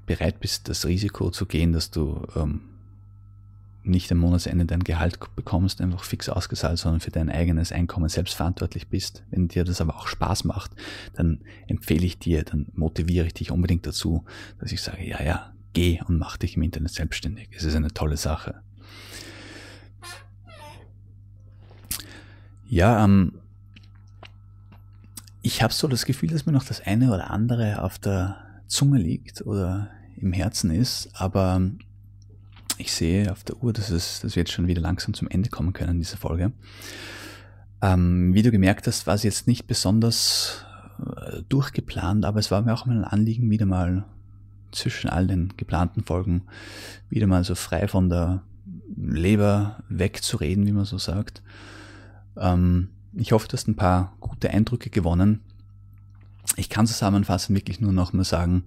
bereit 0.05 0.39
bist, 0.39 0.69
das 0.69 0.85
Risiko 0.85 1.29
zu 1.29 1.45
gehen, 1.45 1.71
dass 1.71 1.91
du 1.91 2.25
ähm, 2.35 2.61
nicht 3.83 4.11
am 4.11 4.19
Monatsende 4.19 4.65
dein 4.65 4.83
Gehalt 4.83 5.19
bekommst, 5.35 5.81
einfach 5.81 6.03
fix 6.03 6.29
ausgezahlt, 6.29 6.79
sondern 6.79 7.01
für 7.01 7.11
dein 7.11 7.29
eigenes 7.29 7.71
Einkommen 7.71 8.09
selbst 8.09 8.35
verantwortlich 8.35 8.87
bist. 8.87 9.23
Wenn 9.29 9.47
dir 9.47 9.63
das 9.63 9.81
aber 9.81 9.97
auch 9.97 10.07
Spaß 10.07 10.45
macht, 10.45 10.71
dann 11.13 11.41
empfehle 11.67 12.05
ich 12.05 12.17
dir, 12.17 12.43
dann 12.43 12.67
motiviere 12.73 13.27
ich 13.27 13.33
dich 13.33 13.51
unbedingt 13.51 13.85
dazu, 13.85 14.23
dass 14.59 14.71
ich 14.71 14.81
sage, 14.81 15.05
ja, 15.07 15.21
ja, 15.21 15.53
geh 15.73 15.99
und 16.07 16.17
mach 16.17 16.37
dich 16.37 16.55
im 16.55 16.63
Internet 16.63 16.93
selbstständig. 16.93 17.49
Es 17.55 17.63
ist 17.63 17.75
eine 17.75 17.93
tolle 17.93 18.17
Sache. 18.17 18.61
Ja, 22.67 23.03
ähm, 23.03 23.33
ich 25.41 25.61
habe 25.61 25.73
so 25.73 25.87
das 25.87 26.05
Gefühl, 26.05 26.29
dass 26.29 26.45
mir 26.45 26.53
noch 26.53 26.63
das 26.63 26.81
eine 26.81 27.13
oder 27.13 27.29
andere 27.29 27.83
auf 27.83 27.99
der 27.99 28.37
Zunge 28.67 28.97
liegt 28.97 29.45
oder 29.45 29.89
im 30.15 30.31
Herzen 30.31 30.71
ist, 30.71 31.09
aber 31.13 31.61
ich 32.83 32.91
sehe 32.91 33.31
auf 33.31 33.45
der 33.45 33.63
Uhr, 33.63 33.71
dass, 33.71 33.89
es, 33.89 34.19
dass 34.19 34.35
wir 34.35 34.41
jetzt 34.41 34.51
schon 34.51 34.67
wieder 34.67 34.81
langsam 34.81 35.13
zum 35.13 35.29
Ende 35.29 35.49
kommen 35.49 35.71
können 35.71 35.91
in 35.91 35.99
dieser 35.99 36.17
Folge. 36.17 36.51
Ähm, 37.81 38.33
wie 38.33 38.41
du 38.41 38.51
gemerkt 38.51 38.87
hast, 38.87 39.07
war 39.07 39.15
es 39.15 39.23
jetzt 39.23 39.47
nicht 39.47 39.67
besonders 39.67 40.65
äh, 40.99 41.41
durchgeplant, 41.47 42.25
aber 42.25 42.39
es 42.39 42.51
war 42.51 42.61
mir 42.61 42.73
auch 42.73 42.85
mal 42.85 42.97
ein 42.97 43.05
Anliegen, 43.05 43.49
wieder 43.49 43.65
mal 43.65 44.03
zwischen 44.73 45.09
all 45.09 45.27
den 45.27 45.53
geplanten 45.55 46.03
Folgen 46.03 46.43
wieder 47.09 47.27
mal 47.27 47.45
so 47.45 47.55
frei 47.55 47.87
von 47.87 48.09
der 48.09 48.43
Leber 48.97 49.81
wegzureden, 49.87 50.65
wie 50.65 50.73
man 50.73 50.85
so 50.85 50.97
sagt. 50.97 51.41
Ähm, 52.35 52.89
ich 53.13 53.31
hoffe, 53.31 53.47
du 53.47 53.53
hast 53.53 53.67
ein 53.69 53.77
paar 53.77 54.13
gute 54.19 54.49
Eindrücke 54.49 54.89
gewonnen. 54.89 55.39
Ich 56.57 56.69
kann 56.69 56.85
zusammenfassend 56.85 57.57
wirklich 57.57 57.79
nur 57.79 57.93
noch 57.93 58.11
mal 58.11 58.25
sagen, 58.25 58.65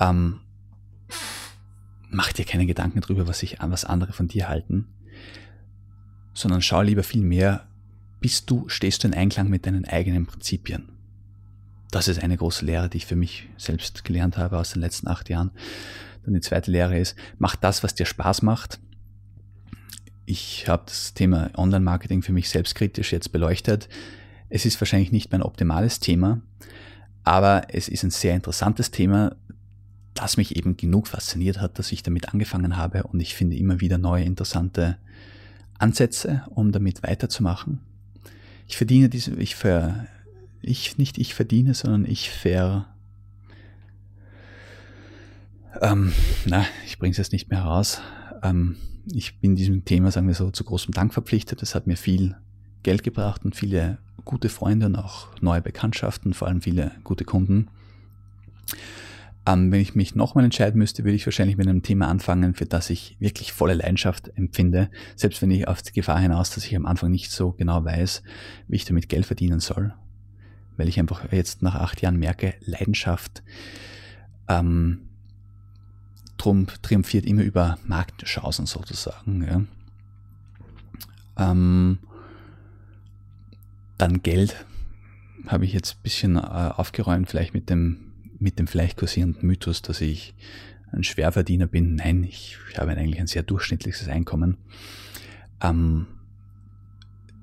ähm, 0.00 0.40
mach 2.14 2.32
dir 2.32 2.44
keine 2.44 2.66
Gedanken 2.66 3.00
darüber, 3.00 3.26
was 3.26 3.40
sich 3.40 3.58
was 3.60 3.84
andere 3.84 4.12
von 4.12 4.28
dir 4.28 4.48
halten, 4.48 4.86
sondern 6.32 6.62
schau 6.62 6.82
lieber 6.82 7.02
viel 7.02 7.22
mehr, 7.22 7.66
bist 8.20 8.50
du, 8.50 8.68
stehst 8.68 9.02
du 9.02 9.08
in 9.08 9.14
Einklang 9.14 9.48
mit 9.48 9.66
deinen 9.66 9.84
eigenen 9.84 10.26
Prinzipien. 10.26 10.88
Das 11.90 12.08
ist 12.08 12.22
eine 12.22 12.36
große 12.36 12.64
Lehre, 12.64 12.88
die 12.88 12.96
ich 12.96 13.06
für 13.06 13.16
mich 13.16 13.48
selbst 13.56 14.04
gelernt 14.04 14.36
habe 14.36 14.58
aus 14.58 14.72
den 14.72 14.80
letzten 14.80 15.08
acht 15.08 15.28
Jahren, 15.28 15.50
Dann 16.24 16.34
die 16.34 16.40
zweite 16.40 16.70
Lehre 16.70 16.98
ist, 16.98 17.16
mach 17.38 17.54
das, 17.54 17.82
was 17.82 17.94
dir 17.94 18.06
Spaß 18.06 18.42
macht. 18.42 18.80
Ich 20.24 20.68
habe 20.68 20.84
das 20.86 21.12
Thema 21.12 21.50
Online-Marketing 21.54 22.22
für 22.22 22.32
mich 22.32 22.48
selbstkritisch 22.48 23.12
jetzt 23.12 23.30
beleuchtet. 23.30 23.88
Es 24.48 24.64
ist 24.64 24.80
wahrscheinlich 24.80 25.12
nicht 25.12 25.30
mein 25.32 25.42
optimales 25.42 26.00
Thema, 26.00 26.40
aber 27.24 27.66
es 27.68 27.88
ist 27.88 28.04
ein 28.04 28.10
sehr 28.10 28.34
interessantes 28.34 28.90
Thema, 28.90 29.36
das 30.14 30.36
mich 30.36 30.56
eben 30.56 30.76
genug 30.76 31.08
fasziniert 31.08 31.60
hat, 31.60 31.78
dass 31.78 31.92
ich 31.92 32.02
damit 32.02 32.32
angefangen 32.32 32.76
habe 32.76 33.02
und 33.02 33.20
ich 33.20 33.34
finde 33.34 33.56
immer 33.56 33.80
wieder 33.80 33.98
neue 33.98 34.24
interessante 34.24 34.96
Ansätze, 35.78 36.44
um 36.50 36.72
damit 36.72 37.02
weiterzumachen. 37.02 37.80
Ich 38.68 38.76
verdiene 38.76 39.08
diese, 39.08 39.34
ich 39.34 39.56
ver, 39.56 40.06
ich, 40.62 40.96
nicht 40.98 41.18
ich 41.18 41.34
verdiene, 41.34 41.74
sondern 41.74 42.06
ich 42.06 42.30
ver, 42.30 42.86
ähm, 45.82 46.12
na, 46.46 46.64
ich 46.86 46.98
bringe 46.98 47.12
es 47.12 47.18
jetzt 47.18 47.32
nicht 47.32 47.50
mehr 47.50 47.64
heraus. 47.64 48.00
Ähm, 48.42 48.76
ich 49.12 49.38
bin 49.40 49.56
diesem 49.56 49.84
Thema, 49.84 50.10
sagen 50.10 50.28
wir 50.28 50.34
so, 50.34 50.50
zu 50.50 50.64
großem 50.64 50.94
Dank 50.94 51.12
verpflichtet. 51.12 51.62
Es 51.62 51.74
hat 51.74 51.86
mir 51.86 51.96
viel 51.96 52.36
Geld 52.82 53.02
gebracht 53.02 53.44
und 53.44 53.56
viele 53.56 53.98
gute 54.24 54.48
Freunde 54.48 54.86
und 54.86 54.96
auch 54.96 55.28
neue 55.40 55.60
Bekanntschaften, 55.60 56.32
vor 56.32 56.48
allem 56.48 56.62
viele 56.62 56.92
gute 57.02 57.24
Kunden. 57.24 57.68
Ähm, 59.46 59.70
wenn 59.70 59.80
ich 59.80 59.94
mich 59.94 60.14
nochmal 60.14 60.44
entscheiden 60.44 60.78
müsste, 60.78 61.04
würde 61.04 61.16
ich 61.16 61.26
wahrscheinlich 61.26 61.56
mit 61.56 61.68
einem 61.68 61.82
Thema 61.82 62.08
anfangen, 62.08 62.54
für 62.54 62.64
das 62.64 62.88
ich 62.88 63.16
wirklich 63.20 63.52
volle 63.52 63.74
Leidenschaft 63.74 64.30
empfinde, 64.36 64.90
selbst 65.16 65.42
wenn 65.42 65.50
ich 65.50 65.68
auf 65.68 65.82
die 65.82 65.92
Gefahr 65.92 66.18
hinaus, 66.18 66.50
dass 66.50 66.64
ich 66.64 66.74
am 66.74 66.86
Anfang 66.86 67.10
nicht 67.10 67.30
so 67.30 67.52
genau 67.52 67.84
weiß, 67.84 68.22
wie 68.68 68.76
ich 68.76 68.86
damit 68.86 69.08
Geld 69.08 69.26
verdienen 69.26 69.60
soll. 69.60 69.92
Weil 70.76 70.88
ich 70.88 70.98
einfach 70.98 71.30
jetzt 71.30 71.62
nach 71.62 71.74
acht 71.74 72.00
Jahren 72.00 72.18
merke, 72.18 72.54
Leidenschaft 72.60 73.42
ähm, 74.48 75.02
triumphiert 76.82 77.26
immer 77.26 77.42
über 77.42 77.78
Marktchancen 77.86 78.66
sozusagen. 78.66 79.44
Ja. 81.36 81.50
Ähm, 81.50 81.98
dann 83.98 84.22
Geld 84.22 84.66
habe 85.46 85.64
ich 85.64 85.72
jetzt 85.72 85.96
ein 85.96 86.02
bisschen 86.02 86.36
äh, 86.36 86.40
aufgeräumt, 86.40 87.28
vielleicht 87.28 87.54
mit 87.54 87.70
dem, 87.70 88.12
mit 88.44 88.58
dem 88.58 88.66
vielleicht 88.66 88.98
kursierenden 88.98 89.46
Mythos, 89.46 89.80
dass 89.80 90.02
ich 90.02 90.34
ein 90.92 91.02
Schwerverdiener 91.02 91.66
bin. 91.66 91.96
Nein, 91.96 92.22
ich 92.22 92.58
habe 92.76 92.92
eigentlich 92.92 93.18
ein 93.18 93.26
sehr 93.26 93.42
durchschnittliches 93.42 94.06
Einkommen. 94.06 94.58
Ähm, 95.62 96.06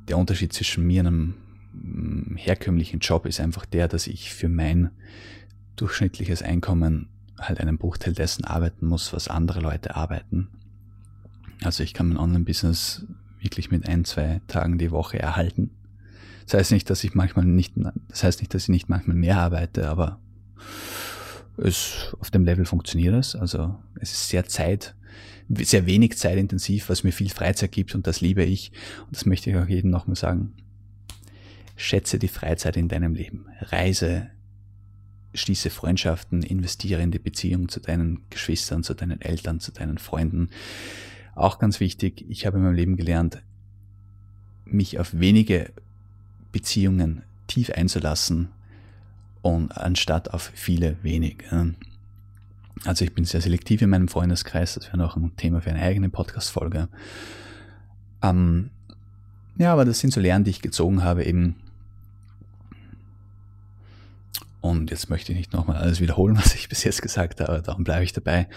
der 0.07 0.17
Unterschied 0.17 0.53
zwischen 0.53 0.85
mir 0.85 1.01
und 1.01 1.07
einem 1.07 1.33
mm, 1.73 2.35
herkömmlichen 2.37 2.99
Job 2.99 3.25
ist 3.25 3.39
einfach 3.39 3.65
der, 3.65 3.87
dass 3.87 4.05
ich 4.05 4.31
für 4.31 4.47
mein 4.47 4.91
durchschnittliches 5.75 6.43
Einkommen 6.43 7.09
halt 7.39 7.59
einen 7.59 7.79
Bruchteil 7.79 8.13
dessen 8.13 8.45
arbeiten 8.45 8.85
muss, 8.85 9.11
was 9.11 9.27
andere 9.27 9.59
Leute 9.59 9.95
arbeiten. 9.95 10.49
Also 11.63 11.81
ich 11.81 11.95
kann 11.95 12.09
mein 12.09 12.17
Online-Business 12.17 13.07
wirklich 13.39 13.71
mit 13.71 13.87
ein, 13.87 14.05
zwei 14.05 14.41
Tagen 14.47 14.77
die 14.77 14.91
Woche 14.91 15.17
erhalten. 15.17 15.71
Das 16.45 16.59
heißt 16.59 16.71
nicht, 16.71 16.89
dass 16.91 17.03
ich 17.03 17.15
manchmal 17.15 17.45
nicht, 17.45 17.73
das 18.07 18.23
heißt 18.23 18.39
nicht, 18.41 18.53
dass 18.53 18.63
ich 18.63 18.69
nicht 18.69 18.89
manchmal 18.89 19.15
mehr 19.15 19.39
arbeite, 19.39 19.89
aber 19.89 20.19
es, 21.61 22.15
auf 22.19 22.31
dem 22.31 22.43
Level 22.43 22.65
funktioniert 22.65 23.15
es. 23.15 23.35
Also 23.35 23.75
es 23.99 24.11
ist 24.11 24.29
sehr 24.29 24.45
zeit, 24.45 24.95
sehr 25.49 25.85
wenig 25.85 26.17
zeitintensiv, 26.17 26.89
was 26.89 27.03
mir 27.03 27.11
viel 27.11 27.29
Freizeit 27.29 27.71
gibt 27.71 27.95
und 27.95 28.07
das 28.07 28.21
liebe 28.21 28.43
ich. 28.43 28.71
Und 29.05 29.15
das 29.15 29.25
möchte 29.25 29.49
ich 29.49 29.55
auch 29.57 29.67
jedem 29.67 29.91
nochmal 29.91 30.15
sagen. 30.15 30.53
Schätze 31.75 32.19
die 32.19 32.27
Freizeit 32.27 32.77
in 32.77 32.87
deinem 32.87 33.15
Leben. 33.15 33.47
Reise, 33.59 34.29
schließe 35.33 35.69
Freundschaften, 35.69 36.43
investiere 36.43 37.01
in 37.01 37.11
die 37.11 37.19
Beziehung 37.19 37.69
zu 37.69 37.79
deinen 37.79 38.21
Geschwistern, 38.29 38.83
zu 38.83 38.93
deinen 38.93 39.21
Eltern, 39.21 39.59
zu 39.59 39.71
deinen 39.71 39.97
Freunden. 39.97 40.49
Auch 41.35 41.59
ganz 41.59 41.79
wichtig, 41.79 42.25
ich 42.29 42.45
habe 42.45 42.57
in 42.57 42.63
meinem 42.63 42.75
Leben 42.75 42.97
gelernt, 42.97 43.41
mich 44.65 44.99
auf 44.99 45.17
wenige 45.17 45.71
Beziehungen 46.51 47.23
tief 47.47 47.69
einzulassen 47.71 48.49
und 49.41 49.71
anstatt 49.77 50.33
auf 50.33 50.51
viele 50.53 50.97
wenig. 51.03 51.43
Also 52.85 53.05
ich 53.05 53.13
bin 53.13 53.25
sehr 53.25 53.41
selektiv 53.41 53.81
in 53.81 53.89
meinem 53.89 54.07
Freundeskreis, 54.07 54.75
das 54.75 54.87
wäre 54.87 54.97
noch 54.97 55.15
ein 55.15 55.35
Thema 55.37 55.61
für 55.61 55.69
eine 55.69 55.81
eigene 55.81 56.09
Podcast-Folge. 56.09 56.89
Ähm, 58.21 58.69
ja, 59.57 59.73
aber 59.73 59.85
das 59.85 59.99
sind 59.99 60.13
so 60.13 60.19
Lernen, 60.19 60.45
die 60.45 60.51
ich 60.51 60.61
gezogen 60.61 61.03
habe, 61.03 61.23
eben 61.23 61.55
und 64.61 64.91
jetzt 64.91 65.09
möchte 65.09 65.31
ich 65.31 65.37
nicht 65.39 65.53
nochmal 65.53 65.77
alles 65.77 65.99
wiederholen, 65.99 66.37
was 66.43 66.55
ich 66.55 66.69
bis 66.69 66.83
jetzt 66.83 67.01
gesagt 67.01 67.41
habe, 67.41 67.61
darum 67.61 67.83
bleibe 67.83 68.03
ich 68.03 68.13
dabei 68.13 68.47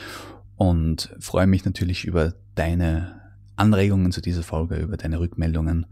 und 0.56 1.14
freue 1.18 1.46
mich 1.46 1.64
natürlich 1.64 2.04
über 2.04 2.34
deine 2.54 3.20
Anregungen 3.56 4.12
zu 4.12 4.20
dieser 4.20 4.42
Folge, 4.42 4.76
über 4.76 4.96
deine 4.96 5.18
Rückmeldungen. 5.18 5.86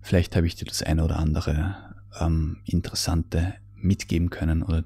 Vielleicht 0.00 0.36
habe 0.36 0.46
ich 0.46 0.54
dir 0.54 0.66
das 0.66 0.82
eine 0.82 1.04
oder 1.04 1.18
andere 1.18 1.76
ähm, 2.20 2.58
Interessante 2.64 3.54
mitgeben 3.84 4.30
können 4.30 4.62
oder 4.62 4.84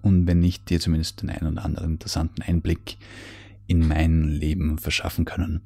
und 0.00 0.26
wenn 0.26 0.38
nicht, 0.38 0.70
dir 0.70 0.80
zumindest 0.80 1.22
den 1.22 1.30
einen 1.30 1.52
oder 1.52 1.64
anderen 1.64 1.92
interessanten 1.92 2.42
Einblick 2.42 2.98
in 3.66 3.86
mein 3.86 4.24
Leben 4.24 4.78
verschaffen 4.78 5.24
können. 5.24 5.60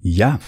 Ja. 0.00 0.40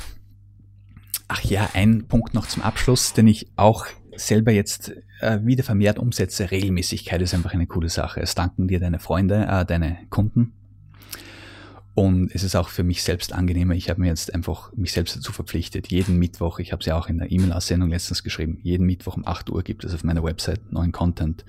Ach 1.27 1.41
ja, 1.43 1.71
ein 1.73 2.07
Punkt 2.07 2.35
noch 2.35 2.47
zum 2.47 2.63
Abschluss, 2.63 3.15
den 3.15 3.27
ich 3.27 3.51
auch 3.57 3.87
selber 4.15 4.53
jetzt 4.53 4.93
äh, 5.21 5.41
wieder 5.43 5.65
vermehrt 5.65 5.99
umsetze, 5.99 6.51
Regelmäßigkeit 6.51 7.21
ist 7.23 7.35
einfach 7.35 7.55
eine 7.55 7.67
coole 7.67 7.89
Sache. 7.89 8.21
Es 8.21 8.35
danken 8.35 8.69
dir 8.69 8.79
deine 8.79 8.99
Freunde, 8.99 9.47
äh, 9.49 9.65
deine 9.65 9.99
Kunden. 10.11 10.53
Und 11.95 12.35
es 12.35 12.43
ist 12.43 12.57
auch 12.57 12.69
für 12.69 12.83
mich 12.83 13.05
selbst 13.05 13.33
angenehmer. 13.33 13.75
Ich 13.75 13.89
habe 13.89 14.01
mir 14.01 14.09
jetzt 14.09 14.35
einfach 14.35 14.73
mich 14.73 14.93
selbst 14.93 15.17
dazu 15.17 15.33
verpflichtet. 15.33 15.89
Jeden 15.89 16.19
Mittwoch, 16.19 16.59
ich 16.59 16.73
habe 16.73 16.81
es 16.81 16.87
ja 16.87 16.99
auch 16.99 17.09
in 17.09 17.19
der 17.19 17.31
E-Mail-Aussendung 17.31 17.91
letztens 17.91 18.25
geschrieben, 18.25 18.59
jeden 18.63 18.85
Mittwoch 18.85 19.17
um 19.17 19.27
8 19.27 19.49
Uhr 19.51 19.63
gibt 19.63 19.85
es 19.85 19.95
auf 19.95 20.03
meiner 20.03 20.25
Website 20.25 20.73
neuen 20.73 20.91
Content. 20.91 21.45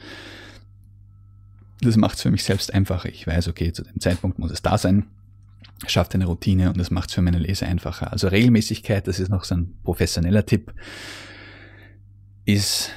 Das 1.82 1.98
macht 1.98 2.18
es 2.18 2.22
für 2.22 2.32
mich 2.32 2.44
selbst 2.44 2.74
einfacher. 2.74 3.10
Ich 3.10 3.26
weiß, 3.26 3.48
okay, 3.48 3.74
zu 3.74 3.84
dem 3.84 4.00
Zeitpunkt 4.00 4.38
muss 4.38 4.52
es 4.52 4.62
da 4.62 4.78
sein. 4.78 5.08
Schafft 5.88 6.14
eine 6.14 6.26
Routine 6.26 6.70
und 6.70 6.78
das 6.78 6.92
macht 6.92 7.10
es 7.10 7.16
für 7.16 7.22
meine 7.22 7.40
Leser 7.40 7.66
einfacher. 7.66 8.12
Also 8.12 8.28
Regelmäßigkeit, 8.28 9.08
das 9.08 9.20
ist 9.20 9.30
noch 9.30 9.44
so 9.44 9.56
ein 9.56 9.74
professioneller 9.84 10.46
Tipp 10.46 10.74
ist 12.46 12.92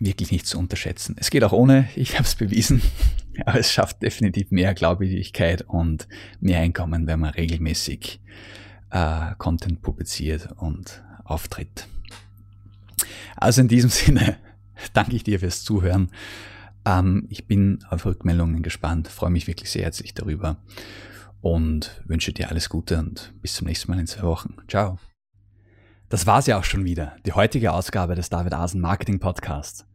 wirklich 0.00 0.32
nicht 0.32 0.46
zu 0.46 0.58
unterschätzen. 0.58 1.16
Es 1.18 1.30
geht 1.30 1.44
auch 1.44 1.52
ohne, 1.52 1.88
ich 1.94 2.14
habe 2.14 2.24
es 2.24 2.34
bewiesen, 2.34 2.82
aber 3.46 3.58
es 3.58 3.72
schafft 3.72 4.02
definitiv 4.02 4.50
mehr 4.50 4.74
Glaubwürdigkeit 4.74 5.62
und 5.62 6.08
mehr 6.40 6.60
Einkommen, 6.60 7.06
wenn 7.06 7.20
man 7.20 7.30
regelmäßig 7.30 8.20
äh, 8.90 9.34
Content 9.38 9.82
publiziert 9.82 10.48
und 10.56 11.02
auftritt. 11.24 11.88
Also 13.36 13.60
in 13.60 13.68
diesem 13.68 13.90
Sinne 13.90 14.36
danke 14.92 15.16
ich 15.16 15.24
dir 15.24 15.40
fürs 15.40 15.64
Zuhören. 15.64 16.10
Ähm, 16.84 17.26
ich 17.30 17.46
bin 17.46 17.84
auf 17.88 18.06
Rückmeldungen 18.06 18.62
gespannt, 18.62 19.08
freue 19.08 19.30
mich 19.30 19.46
wirklich 19.46 19.70
sehr 19.70 19.84
herzlich 19.84 20.14
darüber 20.14 20.58
und 21.40 22.02
wünsche 22.06 22.32
dir 22.32 22.50
alles 22.50 22.68
Gute 22.68 22.98
und 22.98 23.34
bis 23.42 23.54
zum 23.54 23.66
nächsten 23.66 23.90
Mal 23.90 24.00
in 24.00 24.06
zwei 24.06 24.22
Wochen. 24.22 24.56
Ciao. 24.68 24.98
Das 26.08 26.26
war's 26.26 26.46
ja 26.46 26.58
auch 26.58 26.64
schon 26.64 26.84
wieder, 26.84 27.16
die 27.26 27.32
heutige 27.32 27.72
Ausgabe 27.72 28.14
des 28.14 28.28
David 28.28 28.54
Asen 28.54 28.80
Marketing 28.80 29.18
Podcasts. 29.18 29.86